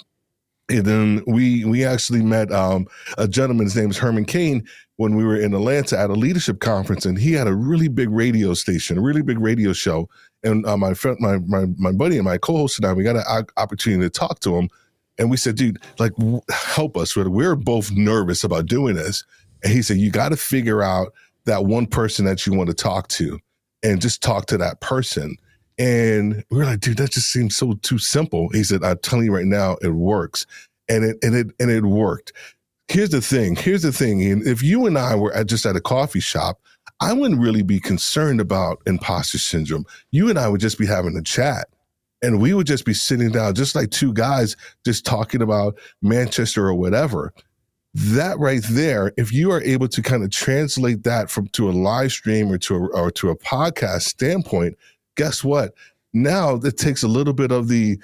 [0.70, 3.68] And then we we actually met um, a gentleman.
[3.68, 4.68] His name is Herman Cain.
[4.98, 8.10] When we were in Atlanta at a leadership conference, and he had a really big
[8.10, 10.10] radio station, a really big radio show.
[10.44, 13.16] And uh, my friend, my, my my buddy, and my co-host and I, we got
[13.16, 14.70] an opportunity to talk to him.
[15.20, 17.16] And we said, "Dude, like, w- help us.
[17.16, 19.24] We're, we're both nervous about doing this."
[19.64, 21.14] And he said, "You got to figure out
[21.46, 23.40] that one person that you want to talk to,
[23.84, 25.38] and just talk to that person."
[25.80, 28.50] And we were like, dude, that just seems so too simple.
[28.50, 30.46] He said, I'm telling you right now, it works.
[30.90, 32.34] And it and it and it worked.
[32.88, 33.56] Here's the thing.
[33.56, 34.22] Here's the thing.
[34.22, 36.62] If you and I were at, just at a coffee shop,
[37.02, 39.86] I wouldn't really be concerned about imposter syndrome.
[40.12, 41.68] You and I would just be having a chat.
[42.22, 46.66] And we would just be sitting down, just like two guys, just talking about Manchester
[46.66, 47.34] or whatever.
[47.94, 51.72] That right there, if you are able to kind of translate that from to a
[51.72, 54.78] live stream or to a, or to a podcast standpoint,
[55.16, 55.74] guess what?
[56.14, 58.00] Now it takes a little bit of the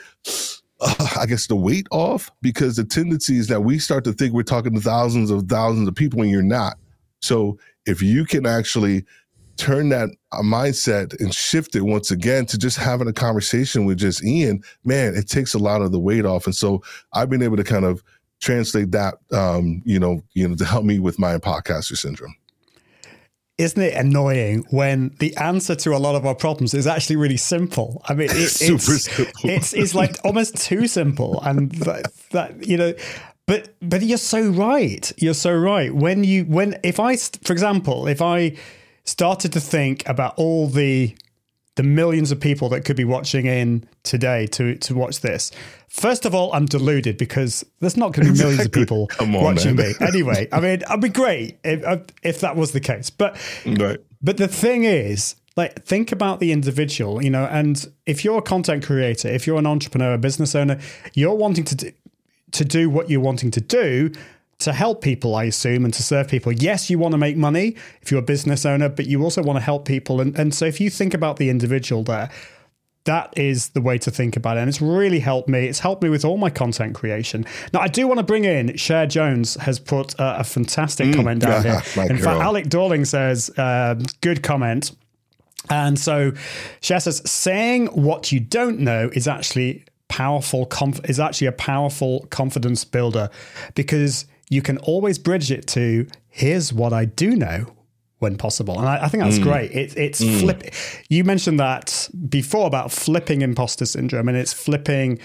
[0.81, 4.33] uh, I guess the weight off because the tendency is that we start to think
[4.33, 6.77] we're talking to thousands of thousands of people when you're not.
[7.21, 9.05] So if you can actually
[9.57, 13.97] turn that uh, mindset and shift it once again to just having a conversation with
[13.97, 16.45] just Ian, man, it takes a lot of the weight off.
[16.45, 18.03] And so I've been able to kind of
[18.41, 22.35] translate that, um, you know, you know, to help me with my podcaster syndrome.
[23.59, 27.37] Isn't it annoying when the answer to a lot of our problems is actually really
[27.37, 28.01] simple?
[28.05, 29.49] I mean, it, Super it's, simple.
[29.49, 32.95] it's it's like almost too simple, and that, that you know,
[33.45, 35.11] but but you're so right.
[35.17, 35.93] You're so right.
[35.93, 38.57] When you when if I, for example, if I
[39.05, 41.15] started to think about all the
[41.75, 45.51] the millions of people that could be watching in today to to watch this.
[45.89, 49.31] First of all, I'm deluded because there's not going to be millions of people on,
[49.31, 49.89] watching man.
[49.99, 50.07] me.
[50.07, 53.09] Anyway, I mean, I'd be great if, if that was the case.
[53.09, 53.99] But Right.
[54.21, 58.41] but the thing is, like, think about the individual, you know, and if you're a
[58.43, 60.79] content creator, if you're an entrepreneur, a business owner,
[61.13, 61.91] you're wanting to do,
[62.51, 64.11] to do what you're wanting to do
[64.63, 66.51] to help people, I assume, and to serve people.
[66.51, 69.57] Yes, you want to make money if you're a business owner, but you also want
[69.57, 70.21] to help people.
[70.21, 72.29] And, and so if you think about the individual there,
[73.05, 74.61] that is the way to think about it.
[74.61, 75.65] And it's really helped me.
[75.65, 77.45] It's helped me with all my content creation.
[77.73, 81.41] Now, I do want to bring in Cher Jones has put uh, a fantastic comment
[81.41, 81.81] down here.
[81.97, 82.41] my in fact.
[82.41, 84.91] Alec Dorling says, um, good comment.
[85.69, 86.31] And so
[86.81, 92.25] Cher says, saying what you don't know is actually powerful, conf- is actually a powerful
[92.29, 93.29] confidence builder
[93.75, 97.73] because you can always bridge it to, here's what I do know
[98.19, 98.79] when possible.
[98.79, 99.43] And I, I think that's mm.
[99.43, 99.71] great.
[99.71, 100.39] It, it's mm.
[100.39, 100.73] flip.
[101.09, 105.19] You mentioned that before about flipping imposter syndrome, and it's flipping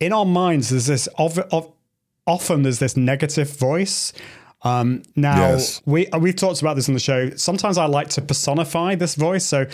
[0.00, 0.70] in our minds.
[0.70, 1.72] There's this of, of,
[2.26, 4.12] often there's this negative voice.
[4.62, 5.82] Um, now Yes.
[5.84, 7.30] we uh, we've talked about this on the show.
[7.36, 9.44] Sometimes I like to personify this voice.
[9.44, 9.66] So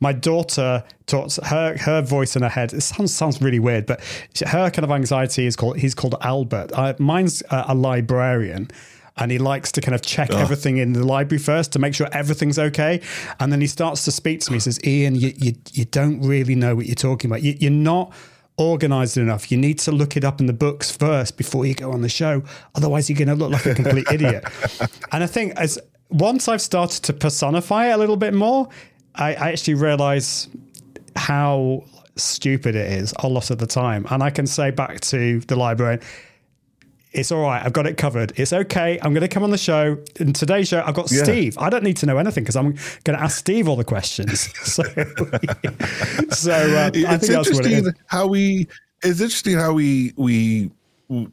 [0.00, 2.72] my daughter talks her her voice in her head.
[2.72, 4.00] It sounds sounds really weird, but
[4.46, 6.72] her kind of anxiety is called he's called Albert.
[6.72, 8.70] Uh, mine's a, a librarian.
[9.18, 12.06] And he likes to kind of check everything in the library first to make sure
[12.12, 13.00] everything's okay.
[13.40, 14.56] And then he starts to speak to me.
[14.56, 17.42] He says, Ian, you, you, you don't really know what you're talking about.
[17.42, 18.12] You, you're not
[18.58, 19.50] organized enough.
[19.50, 22.10] You need to look it up in the books first before you go on the
[22.10, 22.42] show.
[22.74, 24.44] Otherwise, you're going to look like a complete idiot.
[25.12, 25.78] And I think as
[26.10, 28.68] once I've started to personify it a little bit more,
[29.16, 30.48] I, actually realize
[31.14, 31.84] how
[32.16, 34.06] stupid it is a lot of the time.
[34.10, 36.00] And I can say back to the librarian,
[37.12, 37.64] it's all right.
[37.64, 38.32] I've got it covered.
[38.36, 38.98] It's okay.
[39.00, 39.96] I'm going to come on the show.
[40.20, 41.24] In today's show, I've got Yeah.
[41.24, 41.56] Steve.
[41.58, 42.72] I don't need to know anything because I'm
[43.04, 44.48] going to ask Steve all the questions.
[44.66, 44.82] So,
[46.30, 48.66] so I think it's that's what it interesting how we
[49.02, 50.70] it's interesting how we we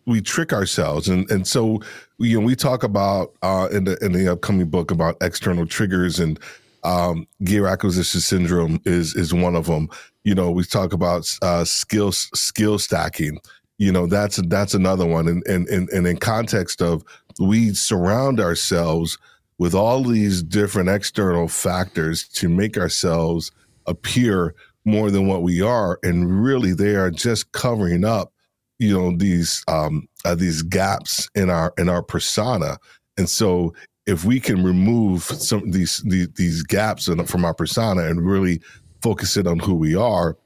[0.05, 1.81] we trick ourselves and and so
[2.19, 6.19] you know we talk about uh in the in the upcoming book about external triggers
[6.19, 6.39] and
[6.83, 9.89] um gear acquisition syndrome is is one of them
[10.23, 13.39] you know we talk about uh skill skill stacking.
[13.77, 15.27] You know that's that's another one.
[15.27, 17.03] And and and, and in context of
[17.39, 19.17] we surround ourselves
[19.57, 23.51] with all these different external factors to make ourselves
[23.85, 25.99] appear more than what we are.
[26.03, 28.31] And really they are just covering up
[28.79, 32.77] you know these um uh, these gaps in our in our persona.
[33.17, 33.73] And so
[34.05, 38.25] if we can remove some of these these, these gaps in, from our persona and
[38.25, 38.61] really
[39.01, 40.37] focus it on who we are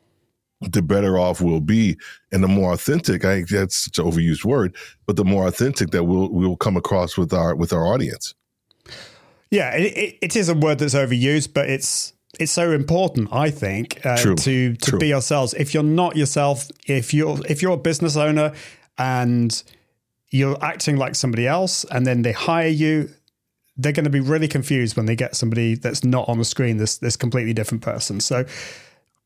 [0.62, 1.96] the better off we'll be
[2.32, 5.92] and the more authentic i think that's such an overused word but the more authentic
[5.92, 8.34] that we'll we'll come across with our with our audience
[9.52, 13.50] Yeah, it, it, it is a word that's overused, but it's it's so important, I
[13.50, 15.00] think, uh, True, to to true.
[15.00, 15.54] be yourselves.
[15.54, 18.52] If you're not yourself, if you're if you're a business owner
[18.98, 19.64] and
[20.30, 23.10] you're acting like somebody else, and then they hire you,
[23.78, 26.78] they're going to be really confused when they get somebody that's not on the screen,
[26.78, 28.20] this this completely different person.
[28.20, 28.46] So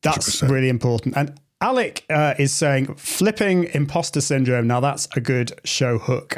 [0.02, 0.50] that's 100%.
[0.50, 1.16] really important.
[1.16, 4.66] And Alec uh, is saying flipping imposter syndrome.
[4.66, 6.36] Now that's a good show hook.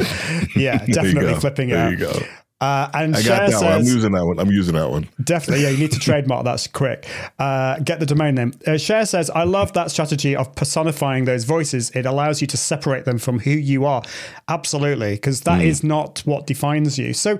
[0.56, 1.90] yeah, definitely flipping it there out.
[1.92, 2.12] you go
[2.60, 5.08] Uh, and i Cher got that one i'm using that one i'm using that one
[5.22, 5.70] Definitely, yeah.
[5.70, 7.06] You need to trademark That's quick.
[7.38, 8.52] Uh, get the domain name.
[8.66, 11.90] Uh, Cher says, "I love that strategy of personifying those voices.
[11.90, 14.02] It allows you to separate them from who you are.
[14.48, 17.12] Absolutely, because that is not what defines you.
[17.12, 17.38] So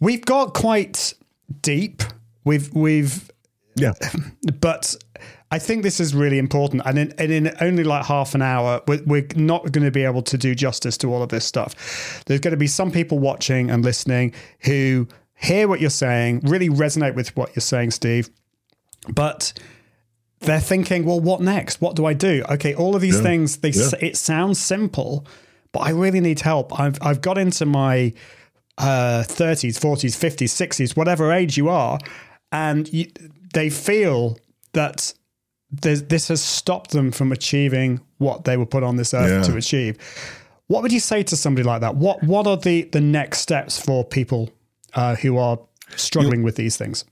[0.00, 1.14] we've got quite
[1.60, 2.02] deep.
[2.44, 3.30] We've we've
[3.76, 3.92] yeah
[4.60, 4.94] but
[5.54, 6.82] I think this is really important.
[6.84, 10.02] And in, and in only like half an hour, we're, we're not going to be
[10.04, 12.22] able to do justice to all of this stuff.
[12.26, 16.68] There's going to be some people watching and listening who hear what you're saying, really
[16.68, 18.30] resonate with what you're saying, Steve,
[19.08, 19.52] but
[20.40, 21.80] they're thinking, well, what next?
[21.80, 22.44] What do I do?
[22.50, 23.22] Okay, all of these Yeah.
[23.22, 23.90] things, they, Yeah.
[24.00, 25.24] it sounds simple,
[25.72, 26.78] but I really need help.
[26.80, 28.12] I've, I've got into my
[28.78, 31.98] uh, 30s, 40s, 50s, 60s, whatever age you are,
[32.50, 33.06] and you,
[33.52, 34.36] they feel
[34.72, 35.14] that
[35.82, 39.52] this has stopped them from achieving what they were put on this earth Yeah.
[39.52, 39.96] to achieve.
[40.66, 41.96] What would you say to somebody like that?
[41.96, 44.50] What What are the the next steps for people
[44.94, 45.58] uh, who are
[45.96, 47.04] struggling with these things?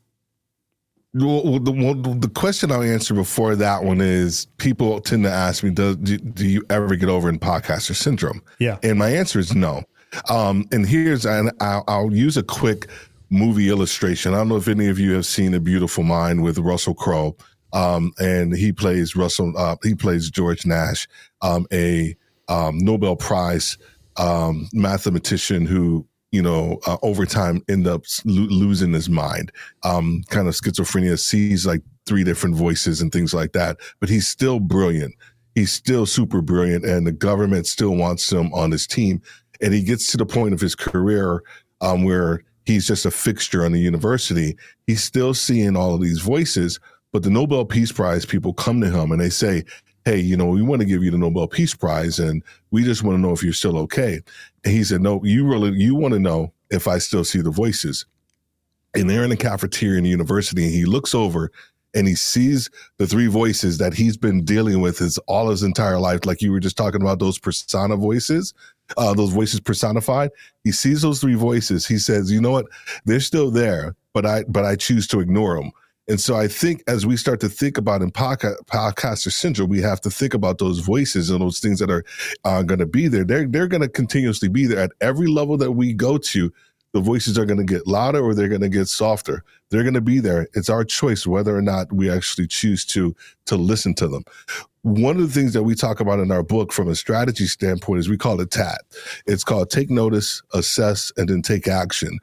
[1.15, 5.31] Well, well, the, well, the question I'll answer before that one is people tend to
[5.31, 8.41] ask me, do, do, do you ever get over imposter syndrome?
[8.59, 8.79] Yeah.
[8.83, 9.83] And my answer is no.
[10.31, 12.87] Um, and here's, and I'll, I'll use a quick
[13.29, 14.33] movie illustration.
[14.33, 17.37] I don't know if any of you have seen A Beautiful Mind with Russell Crowe.
[17.73, 21.09] Um, and he plays Russell, uh, he plays George Nash,
[21.41, 22.15] um, a
[22.49, 23.79] um, Nobel Prize
[24.17, 29.53] um, mathematician who you know, uh, over time end up lo- losing his mind.
[29.85, 33.77] Um, kind of schizophrenia, sees like three different voices and things like that.
[34.01, 35.15] But he's still brilliant.
[35.55, 39.21] He's still super brilliant, and the government still wants him on his team.
[39.61, 41.43] And he gets to the point of his career
[41.83, 44.57] um, where he's just a fixture on the university.
[44.87, 46.81] He's still seeing all of these voices,
[47.13, 49.65] but the Nobel Peace Prize people come to him and they say,
[50.05, 53.03] hey, you know, we want to give you the Nobel Peace Prize and we just
[53.03, 54.21] want to know if you're still okay.
[54.65, 57.51] And he said, no, you really, you want to know if I still see the
[57.51, 58.07] voices.
[58.95, 61.53] And they're in the cafeteria in the university and he looks over
[61.95, 65.99] and he sees the three voices that he's been dealing with his all his entire
[65.99, 66.25] life.
[66.25, 68.55] Like you were just talking about those persona voices,
[68.97, 70.31] uh, those voices personified.
[70.65, 71.87] He sees those three voices.
[71.87, 72.67] He says, you know what?
[73.05, 75.73] They're still there, but I, but I choose to ignore them.
[76.09, 80.11] And so I think as we start to think about imposter syndrome, we have to
[80.11, 82.05] think about those voices and those things that are
[82.45, 83.25] uh, going to be there.
[83.25, 86.53] They're, they're going to continuously be there at every level that we go to.
[86.93, 89.45] The voices are going to get louder or they're going to get softer.
[89.71, 90.49] They're going to be there.
[90.55, 94.25] It's our choice whether or not we actually choose to to listen to them.
[94.83, 98.01] One of the things that we talk about in our book from a strategy standpoint
[98.01, 98.83] is we call it TAT.
[99.27, 102.19] It's called take notice, assess, and then take action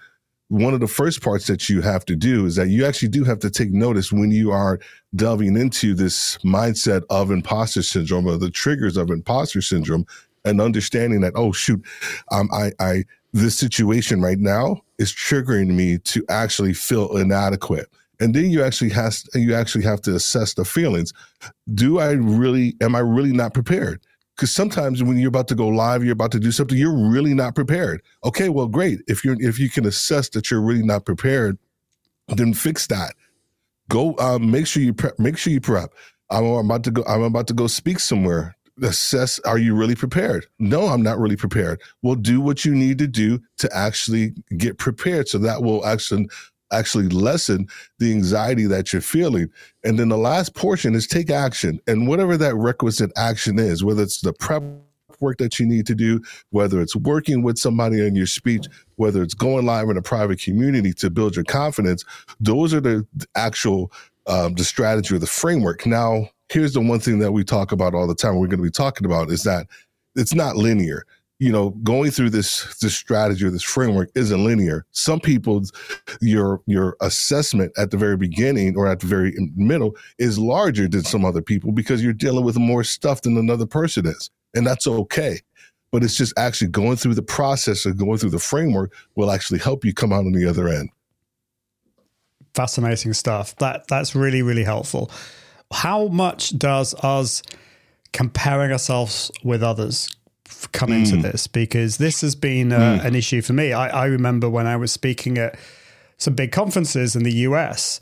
[0.50, 3.24] one of the first parts that you have to do is that you actually do
[3.24, 4.80] have to take notice when you are
[5.16, 10.06] delving into this mindset of imposter syndrome or the triggers of imposter syndrome
[10.46, 11.84] and understanding that, oh, shoot,
[12.32, 17.88] um, I, I, this situation right now is triggering me to actually feel inadequate.
[18.20, 21.14] And then you actually has you actually have to assess the feelings.
[21.74, 24.02] Do I really am I really not prepared?
[24.40, 27.34] Because sometimes when you're about to go live, you're about to do something, you're really
[27.34, 28.02] not prepared.
[28.24, 29.02] Okay, well, great.
[29.06, 31.58] If you're if you can assess that you're really not prepared,
[32.30, 33.16] then fix that.
[33.90, 35.20] Go um, make sure you prep.
[35.20, 35.94] Make sure you prep.
[36.30, 37.04] I'm about to go.
[37.06, 38.56] I'm about to go speak somewhere.
[38.82, 39.40] Assess.
[39.40, 40.46] Are you really prepared?
[40.58, 41.82] No, I'm not really prepared.
[42.02, 46.30] Well, do what you need to do to actually get prepared, so that will actually
[46.72, 47.68] actually lessen
[48.00, 49.50] the anxiety that you're feeling.
[49.84, 51.80] And then the last portion is take action.
[51.88, 54.64] And whatever that requisite action is, whether it's the prep
[55.20, 59.22] work that you need to do, whether it's working with somebody in your speech, whether
[59.22, 62.06] it's going live in a private community to build your confidence,
[62.40, 63.06] those are the
[63.36, 63.92] actual
[64.28, 65.86] um, the strategy or the framework.
[65.86, 68.36] Now, here's the one thing that we talk about all the time.
[68.36, 69.68] We're going to be talking about is that
[70.16, 71.06] it's not linear
[71.40, 74.86] you know, going through this this strategy or this framework isn't linear.
[74.92, 75.64] Some people,
[76.20, 81.04] your your assessment at the very beginning or at the very middle is larger than
[81.04, 84.86] some other people because you're dealing with more stuff than another person is, and that's
[84.86, 85.40] okay.
[85.92, 89.60] But it's just actually going through the process of going through the framework will actually
[89.60, 90.90] help you come out on the other end.
[92.54, 93.56] Fascinating stuff.
[93.56, 95.10] That that's really really helpful.
[95.72, 97.44] How much does us
[98.12, 100.10] comparing ourselves with others
[100.72, 101.22] come into Mm.
[101.24, 103.74] this because this has been uh, an issue for me.
[103.74, 105.58] I, I remember when I was speaking at
[106.18, 108.00] some big conferences in the US,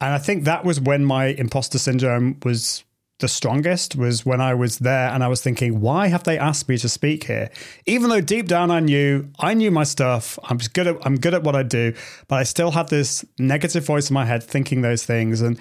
[0.00, 2.84] and I think that was when my imposter syndrome was
[3.18, 3.96] the strongest.
[3.96, 6.88] Was when I was there and I was thinking, why have they asked me to
[6.88, 7.50] speak here?
[7.84, 10.38] Even though deep down I knew I knew my stuff.
[10.44, 11.92] I'm good at I'm good at what I do,
[12.28, 15.58] but I still had this negative voice in my head thinking those things and.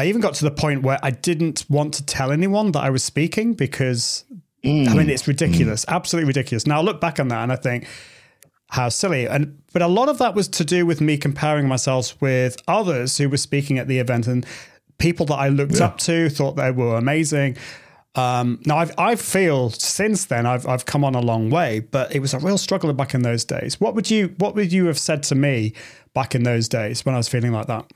[0.00, 2.90] I even got to the point where I didn't want to tell anyone that I
[2.90, 4.22] was speaking because
[4.64, 6.66] I mean, it's ridiculous, absolutely ridiculous.
[6.66, 7.86] Now I look back on that and I think,
[8.70, 9.26] how silly.
[9.26, 13.16] And but a lot of that was to do with me comparing myself with others
[13.18, 14.44] who were speaking at the event and
[14.98, 17.56] people that I looked up to, thought they were amazing.
[18.14, 22.14] Um, now I've, I feel since then I've I've come on a long way, but
[22.14, 23.80] it was a real struggle back in those days.
[23.80, 25.72] What would you What would you have said to me
[26.14, 27.90] back in those days when I was feeling like that?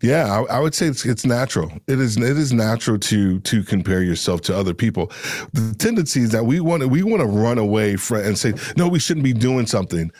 [0.00, 1.72] Yeah, I, I, would say it's it's natural.
[1.88, 5.10] It is it is natural to to compare yourself to other people.
[5.52, 8.54] The tendency is that we want to we want to run away from and say
[8.76, 10.12] no, we shouldn't be doing something.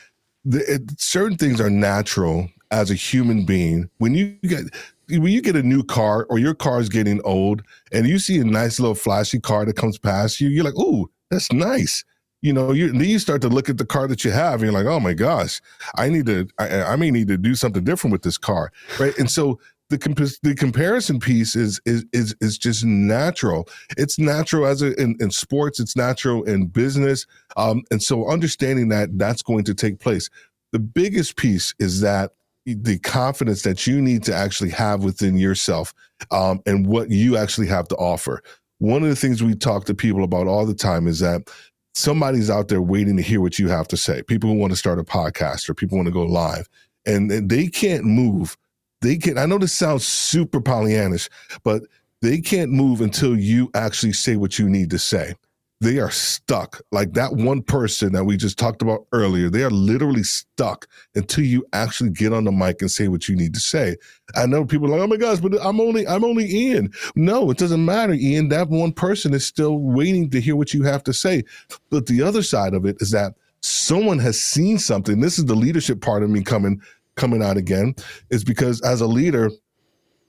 [0.44, 3.88] The, it, certain things are natural as a human being.
[3.98, 4.64] When you get
[5.08, 7.62] when you get a new car or your car is getting old
[7.92, 11.08] and you see a nice little flashy car that comes past you, you're like, "Ooh,
[11.30, 12.04] that's nice."
[12.40, 14.62] You know, you then you start to look at the car that you have, and
[14.62, 15.60] you're like, "Oh my gosh,
[15.96, 19.16] I need to, I, I may need to do something different with this car." Right,
[19.18, 19.58] and so
[19.90, 23.68] the comp- the comparison piece is is is is just natural.
[23.96, 25.80] It's natural as a, in, in sports.
[25.80, 27.26] It's natural in business.
[27.56, 30.28] Um, and so understanding that that's going to take place.
[30.72, 32.32] The biggest piece is that
[32.66, 35.94] the confidence that you need to actually have within yourself
[36.30, 38.42] um, and what you actually have to offer.
[38.78, 41.48] One of the things we talk to people about all the time is that
[41.94, 44.22] somebody's out there waiting to hear what you have to say.
[44.22, 46.68] People who want to start a podcast or people want to go live,
[47.06, 48.56] and, and they can't move
[49.00, 51.28] they can I know this sounds super Pollyannish,
[51.62, 51.82] but
[52.20, 55.34] they can't move until you actually say what you need to say.
[55.80, 56.80] They are stuck.
[56.90, 61.44] Like that one person that we just talked about earlier, they are literally stuck until
[61.44, 63.96] you actually get on the mic and say what you need to say.
[64.34, 66.90] I know people are like, oh my gosh, but I'm only I'm only Ian.
[67.14, 68.48] No, it doesn't matter, Ian.
[68.48, 71.44] That one person is still waiting to hear what you have to say.
[71.90, 75.20] But the other side of it is that someone has seen something.
[75.20, 76.80] This is the leadership part of me coming
[77.14, 77.94] coming out again
[78.30, 79.50] is because as a leader,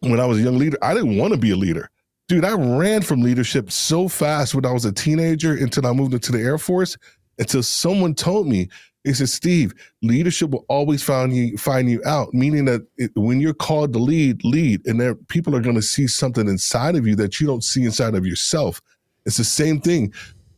[0.02, 1.89] when I was a young leader, I didn't want to be a leader.
[2.30, 6.13] Dude, I ran from leadership so fast when I was a teenager until I moved
[6.13, 6.95] into the Air Force,
[7.39, 8.69] until someone told me,
[9.03, 9.73] they said, Steve,
[10.03, 13.99] leadership will always find you find you out, meaning that it, when you're called to
[13.99, 17.47] lead, lead, and there people are going to see something inside of you that you
[17.47, 18.80] don't see inside of yourself.
[19.25, 20.13] It's the same thing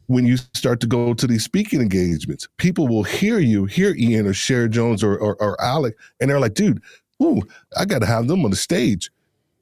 [0.07, 2.49] when you start to go to these speaking engagements.
[2.57, 6.41] People will hear you, hear Ian or Cher Jones or, or, or Alec, and they're
[6.41, 6.81] like, dude,
[7.23, 7.41] ooh,
[7.77, 9.09] I got to have them on the stage.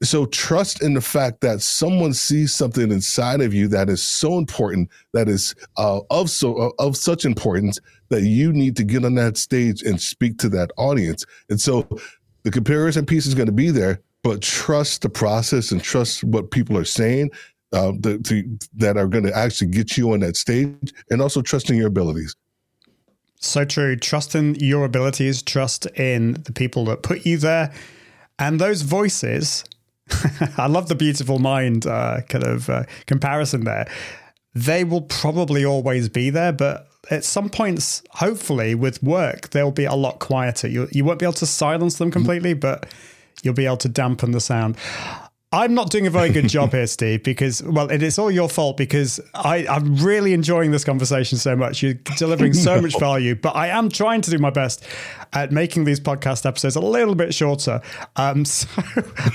[0.02, 4.38] So trust in the fact that someone sees something inside of you that is so
[4.38, 7.78] important, that is uh, of so uh, of such importance
[8.08, 11.26] that you need to get on that stage and speak to that audience.
[11.50, 11.86] And so
[12.44, 16.50] the comparison piece is going to be there, but trust the process and trust what
[16.50, 17.30] people are saying
[17.72, 21.42] uh, the, to, that are going to actually get you on that stage and also
[21.42, 22.34] trusting your abilities.
[23.36, 23.96] So true.
[23.96, 27.72] Trust in your abilities, trust in the people that put you there.
[28.38, 29.64] And those voices,
[30.56, 33.90] I love the beautiful mind uh, kind of uh, comparison there.
[34.54, 39.84] They will probably always be there, but at some points, hopefully, with work, they'll be
[39.84, 40.68] a lot quieter.
[40.68, 42.86] You, you won't be able to silence them completely, but
[43.42, 44.76] you'll be able to dampen the sound.
[45.52, 48.48] I'm not doing a very good job here, Steve, because, well, it is all your
[48.48, 51.82] fault because I, am really enjoying this conversation so much.
[51.82, 52.82] You're delivering so no.
[52.82, 54.86] much value, but I am trying to do my best
[55.32, 57.80] at making these podcast episodes a little bit shorter.
[58.14, 58.68] Um, so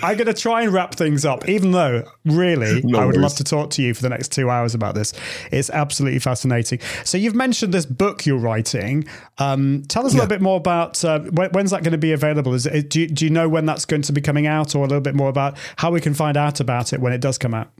[0.02, 3.24] I'm going to try and wrap things up, even though, really, no I would worries.
[3.24, 5.12] love to talk to you for the next two hours about this.
[5.52, 6.80] It's absolutely fascinating.
[7.04, 9.06] So you've mentioned this book you're writing.
[9.38, 12.14] Um, tell us a little bit more about uh, when, when's that going to be
[12.14, 12.54] available?
[12.54, 14.86] Is it, do, you, do you know when that's going to be coming out or
[14.86, 17.38] a little bit more about how we can find out about it when it does
[17.38, 17.72] come out?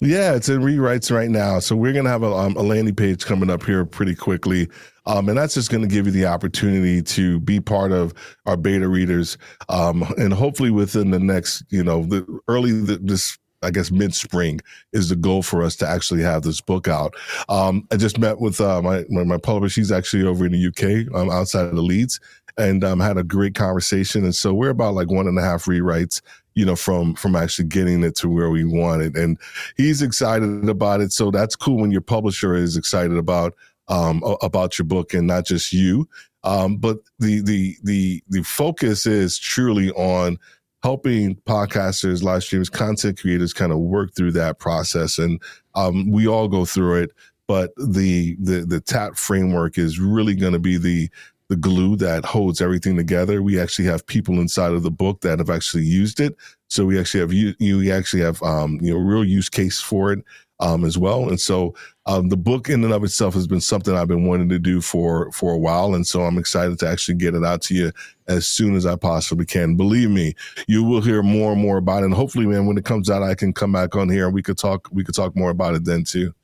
[0.00, 1.60] Yeah, it's in rewrites right now.
[1.60, 4.68] So we're going to have a, um, a, landing page coming up here pretty quickly.
[5.06, 8.12] Um, and that's just going to give you the opportunity to be part of
[8.46, 9.38] our beta readers.
[9.68, 14.12] Um, and hopefully within the next, you know, the early, the, this, I guess mid
[14.14, 14.60] spring
[14.92, 17.14] is the goal for us to actually have this book out.
[17.48, 19.74] Um, I just met with uh, my, my, my publisher.
[19.74, 22.18] She's actually over in the UK, um, outside of the Leeds,
[22.58, 24.24] and um, had a great conversation.
[24.24, 26.20] And so we're about like one and a half rewrites
[26.54, 29.16] you know, from from actually getting it to where we want it.
[29.16, 29.38] And
[29.76, 31.12] he's excited about it.
[31.12, 33.54] So that's cool when your publisher is excited about
[33.88, 36.08] um, about your book and not just you.
[36.44, 40.38] Um, but the the the the focus is truly on
[40.82, 45.18] helping podcasters, live streamers, content creators kind of work through that process.
[45.18, 45.40] And
[45.74, 47.10] um, we all go through it.
[47.46, 51.10] But the the the TAP framework is really going to be the
[51.54, 53.40] the glue that holds everything together.
[53.40, 56.36] We actually have people inside of the book that have actually used it.
[56.66, 60.12] So we actually have you, you actually have, um, you know, real use case for
[60.12, 60.24] it,
[60.58, 61.28] um, as well.
[61.28, 61.74] And so,
[62.06, 64.80] um, the book in and of itself has been something I've been wanting to do
[64.80, 65.94] for, for a while.
[65.94, 67.92] And so I'm excited to actually get it out to you
[68.26, 69.76] as soon as I possibly can.
[69.76, 70.34] Believe me,
[70.66, 72.06] you will hear more and more about it.
[72.06, 74.42] And hopefully, man, when it comes out, I can come back on here and we
[74.42, 76.34] could talk, we could talk more about it then too.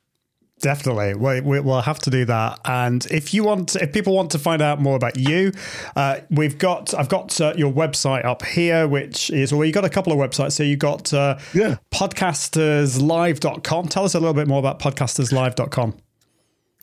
[0.61, 2.59] Definitely, we, we, will have to do that.
[2.65, 5.51] And if you want, if people want to find out more about you,
[5.95, 9.85] uh, we've got, I've got uh, your website up here, which is, well, you got
[9.85, 10.51] a couple of websites.
[10.53, 11.77] So you've got uh, yeah.
[11.91, 13.87] podcasterslive.com.
[13.87, 15.95] Tell us a little bit more about podcasterslive.com.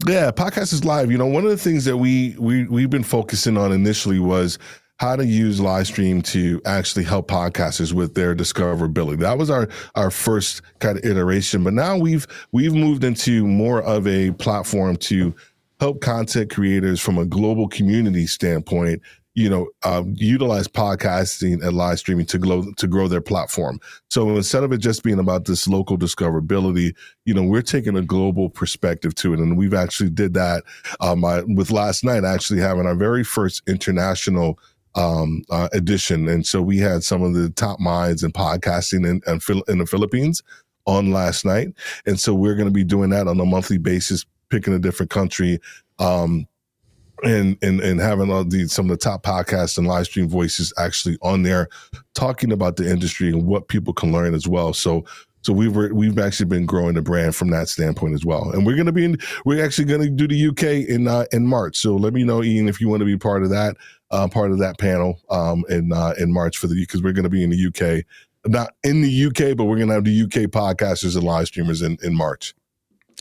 [0.07, 1.11] Yeah, Podcasters Live.
[1.11, 4.57] You know, one of the things that we we we've been focusing on initially was
[4.99, 9.19] how to use live stream to actually help podcasters with their discoverability.
[9.19, 13.83] That was our our first kind of iteration, but now we've we've moved into more
[13.83, 15.35] of a platform to
[15.81, 19.01] help content creators from a global community standpoint
[19.39, 23.79] you know, um, utilize podcasting and live streaming to grow to grow their platform.
[24.11, 26.93] So instead of it just being about this local discoverability,
[27.25, 30.65] you know, we're taking a global perspective to it, and we've actually did that
[30.99, 34.59] um, I, with last night actually having our very first international
[34.99, 36.29] um, uh, edition.
[36.29, 39.87] And so we had some of the top minds in podcasting in, in, in the
[39.87, 40.43] Philippines
[40.87, 41.69] on last night.
[42.05, 45.11] And so we're going to be doing that on a monthly basis, picking a different
[45.11, 45.61] country.
[45.99, 46.47] Um,
[47.25, 50.73] and and and having all the some of the top podcasts and live stream voices
[50.79, 51.69] actually on there
[52.15, 54.73] talking about the industry and what people can learn as well.
[54.73, 55.05] So
[55.43, 58.51] so we've we've actually been growing the brand from that standpoint as well.
[58.53, 61.25] And we're going to be in we're actually going to do the UK in uh,
[61.33, 61.77] in March.
[61.77, 63.77] So let me know Ian if you want to be part of that
[64.11, 67.25] uh, part of that panel um, in uh, in March for the because we're going
[67.25, 68.05] to be in the UK
[68.47, 71.83] not in the UK, but we're going to have the UK podcasters and live streamers
[71.83, 72.55] in in March.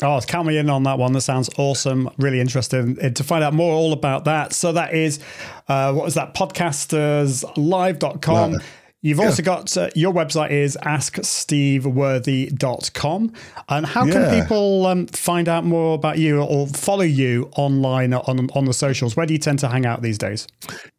[0.02, 1.12] Oh, count me in on that one.
[1.14, 2.12] That sounds awesome.
[2.18, 4.54] Really interested in, to find out more all about that.
[4.54, 5.20] So that is,
[5.68, 6.36] uh, what was that?
[6.36, 8.52] Podcasterslive.com.
[8.52, 8.60] Wow.
[9.08, 9.28] You've Yeah.
[9.28, 13.32] also got uh, your website is asksteveworthy.com.
[13.70, 18.50] And how can people um, find out more about you or follow you online on,
[18.54, 19.16] on the socials?
[19.16, 20.46] Where do you tend to hang out these days?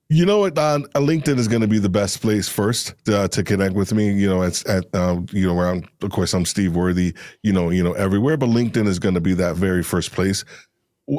[0.09, 0.57] You know what?
[0.57, 4.11] Uh, LinkedIn is going to be the best place first uh, to connect with me.
[4.11, 5.85] You know, it's at um, you know where I'm.
[6.01, 7.13] Of course, I'm Steve Worthy.
[7.43, 10.47] You know, you know everywhere, but LinkedIn is going to be that very first place.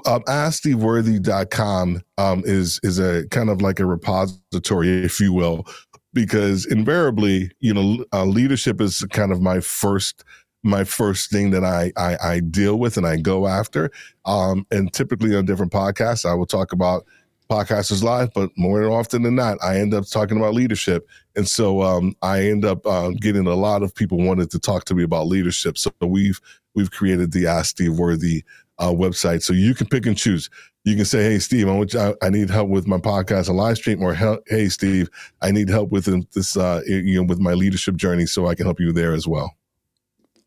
[0.08, 5.68] Um, AskSteveWorthy.com um, is is a kind of like a repository, if you will,
[6.14, 10.24] because invariably, you know, uh, leadership is kind of my first
[10.62, 13.92] my first thing that I, I I deal with and I go after.
[14.26, 17.06] Um, and typically on different podcasts, I will talk about
[17.50, 21.08] podcasters live, but more often than not, I end up talking about leadership.
[21.36, 24.86] And so um, I end up uh, getting a lot of people wanted to talk
[24.86, 25.78] to me about leadership.
[25.78, 26.40] So we've
[26.76, 28.44] we've created the Ask Steve Worthy
[28.80, 30.50] uh, website, so you can pick and choose.
[30.86, 33.48] You can say, "Hey, Steve, I want you, I, I need help with my podcast
[33.50, 34.14] and live stream," or
[34.48, 35.10] "Hey, Steve,
[35.42, 38.66] I need help with this, uh, you know, with my leadership journey, so I can
[38.66, 39.56] help you there as well."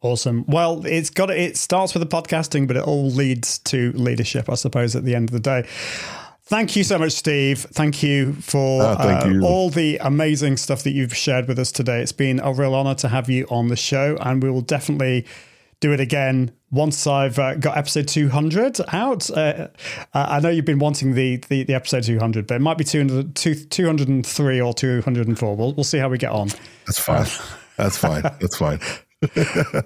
[0.00, 0.44] Awesome.
[0.48, 4.54] Well, it's got it starts with the podcasting, but it all leads to leadership, I
[4.54, 5.68] suppose, at the end of the day.
[6.44, 7.60] Thank you so much, Steve.
[7.72, 9.44] Thank you for Ah, thank uh, you.
[9.44, 12.02] all the amazing stuff that you've shared with us today.
[12.02, 15.24] It's been a real honor to have you on the show, and we will definitely
[15.82, 19.28] do it again once I've uh, got episode 200 out.
[19.30, 19.68] Uh,
[20.14, 23.34] I know you've been wanting the, the, the episode 200, but it might be 200,
[23.34, 25.56] 203 or 204.
[25.56, 26.48] We'll, we'll see how we get on.
[26.86, 27.26] That's fine.
[27.76, 28.22] That's fine.
[28.22, 28.78] That's fine.
[29.22, 29.82] Awesome.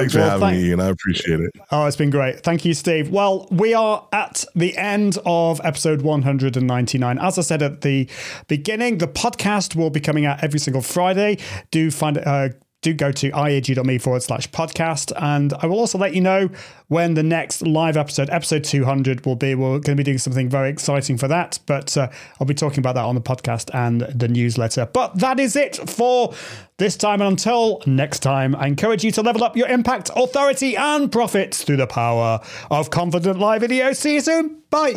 [0.00, 0.80] Thanks for Well, having thank- me, Ian.
[0.80, 1.50] I appreciate it.
[1.70, 2.40] Oh, it's been great.
[2.40, 3.10] Thank you, Steve.
[3.10, 7.18] Well, we are at the end of episode 199.
[7.18, 8.08] As I said at the
[8.48, 11.38] beginning, the podcast will be coming out every single Friday.
[11.70, 12.50] Do find uh,
[12.86, 15.12] do go to iag.me forward slash podcast.
[15.20, 16.48] And I will also let you know
[16.88, 19.54] when the next live episode, episode 200, will be.
[19.54, 22.08] We're going to be doing something very exciting for that, but uh,
[22.40, 24.86] I'll be talking about that on the podcast and the newsletter.
[24.86, 26.32] But that is it for
[26.76, 27.20] this time.
[27.20, 31.64] And until next time, I encourage you to level up your impact, authority, and profits
[31.64, 33.92] through the power of Confident Live Video.
[33.92, 34.62] See you soon.
[34.70, 34.96] Bye.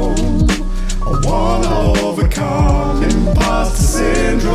[1.31, 4.53] Wanna overcome imposter syndrome.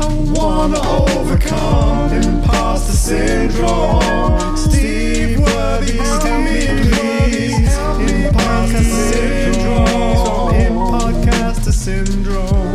[0.00, 4.56] I wanna overcome imposter syndrome.
[4.56, 7.78] Steve Worthy, help me please.
[8.10, 10.54] Imposter syndrome.
[10.56, 12.67] Imposter syndrome.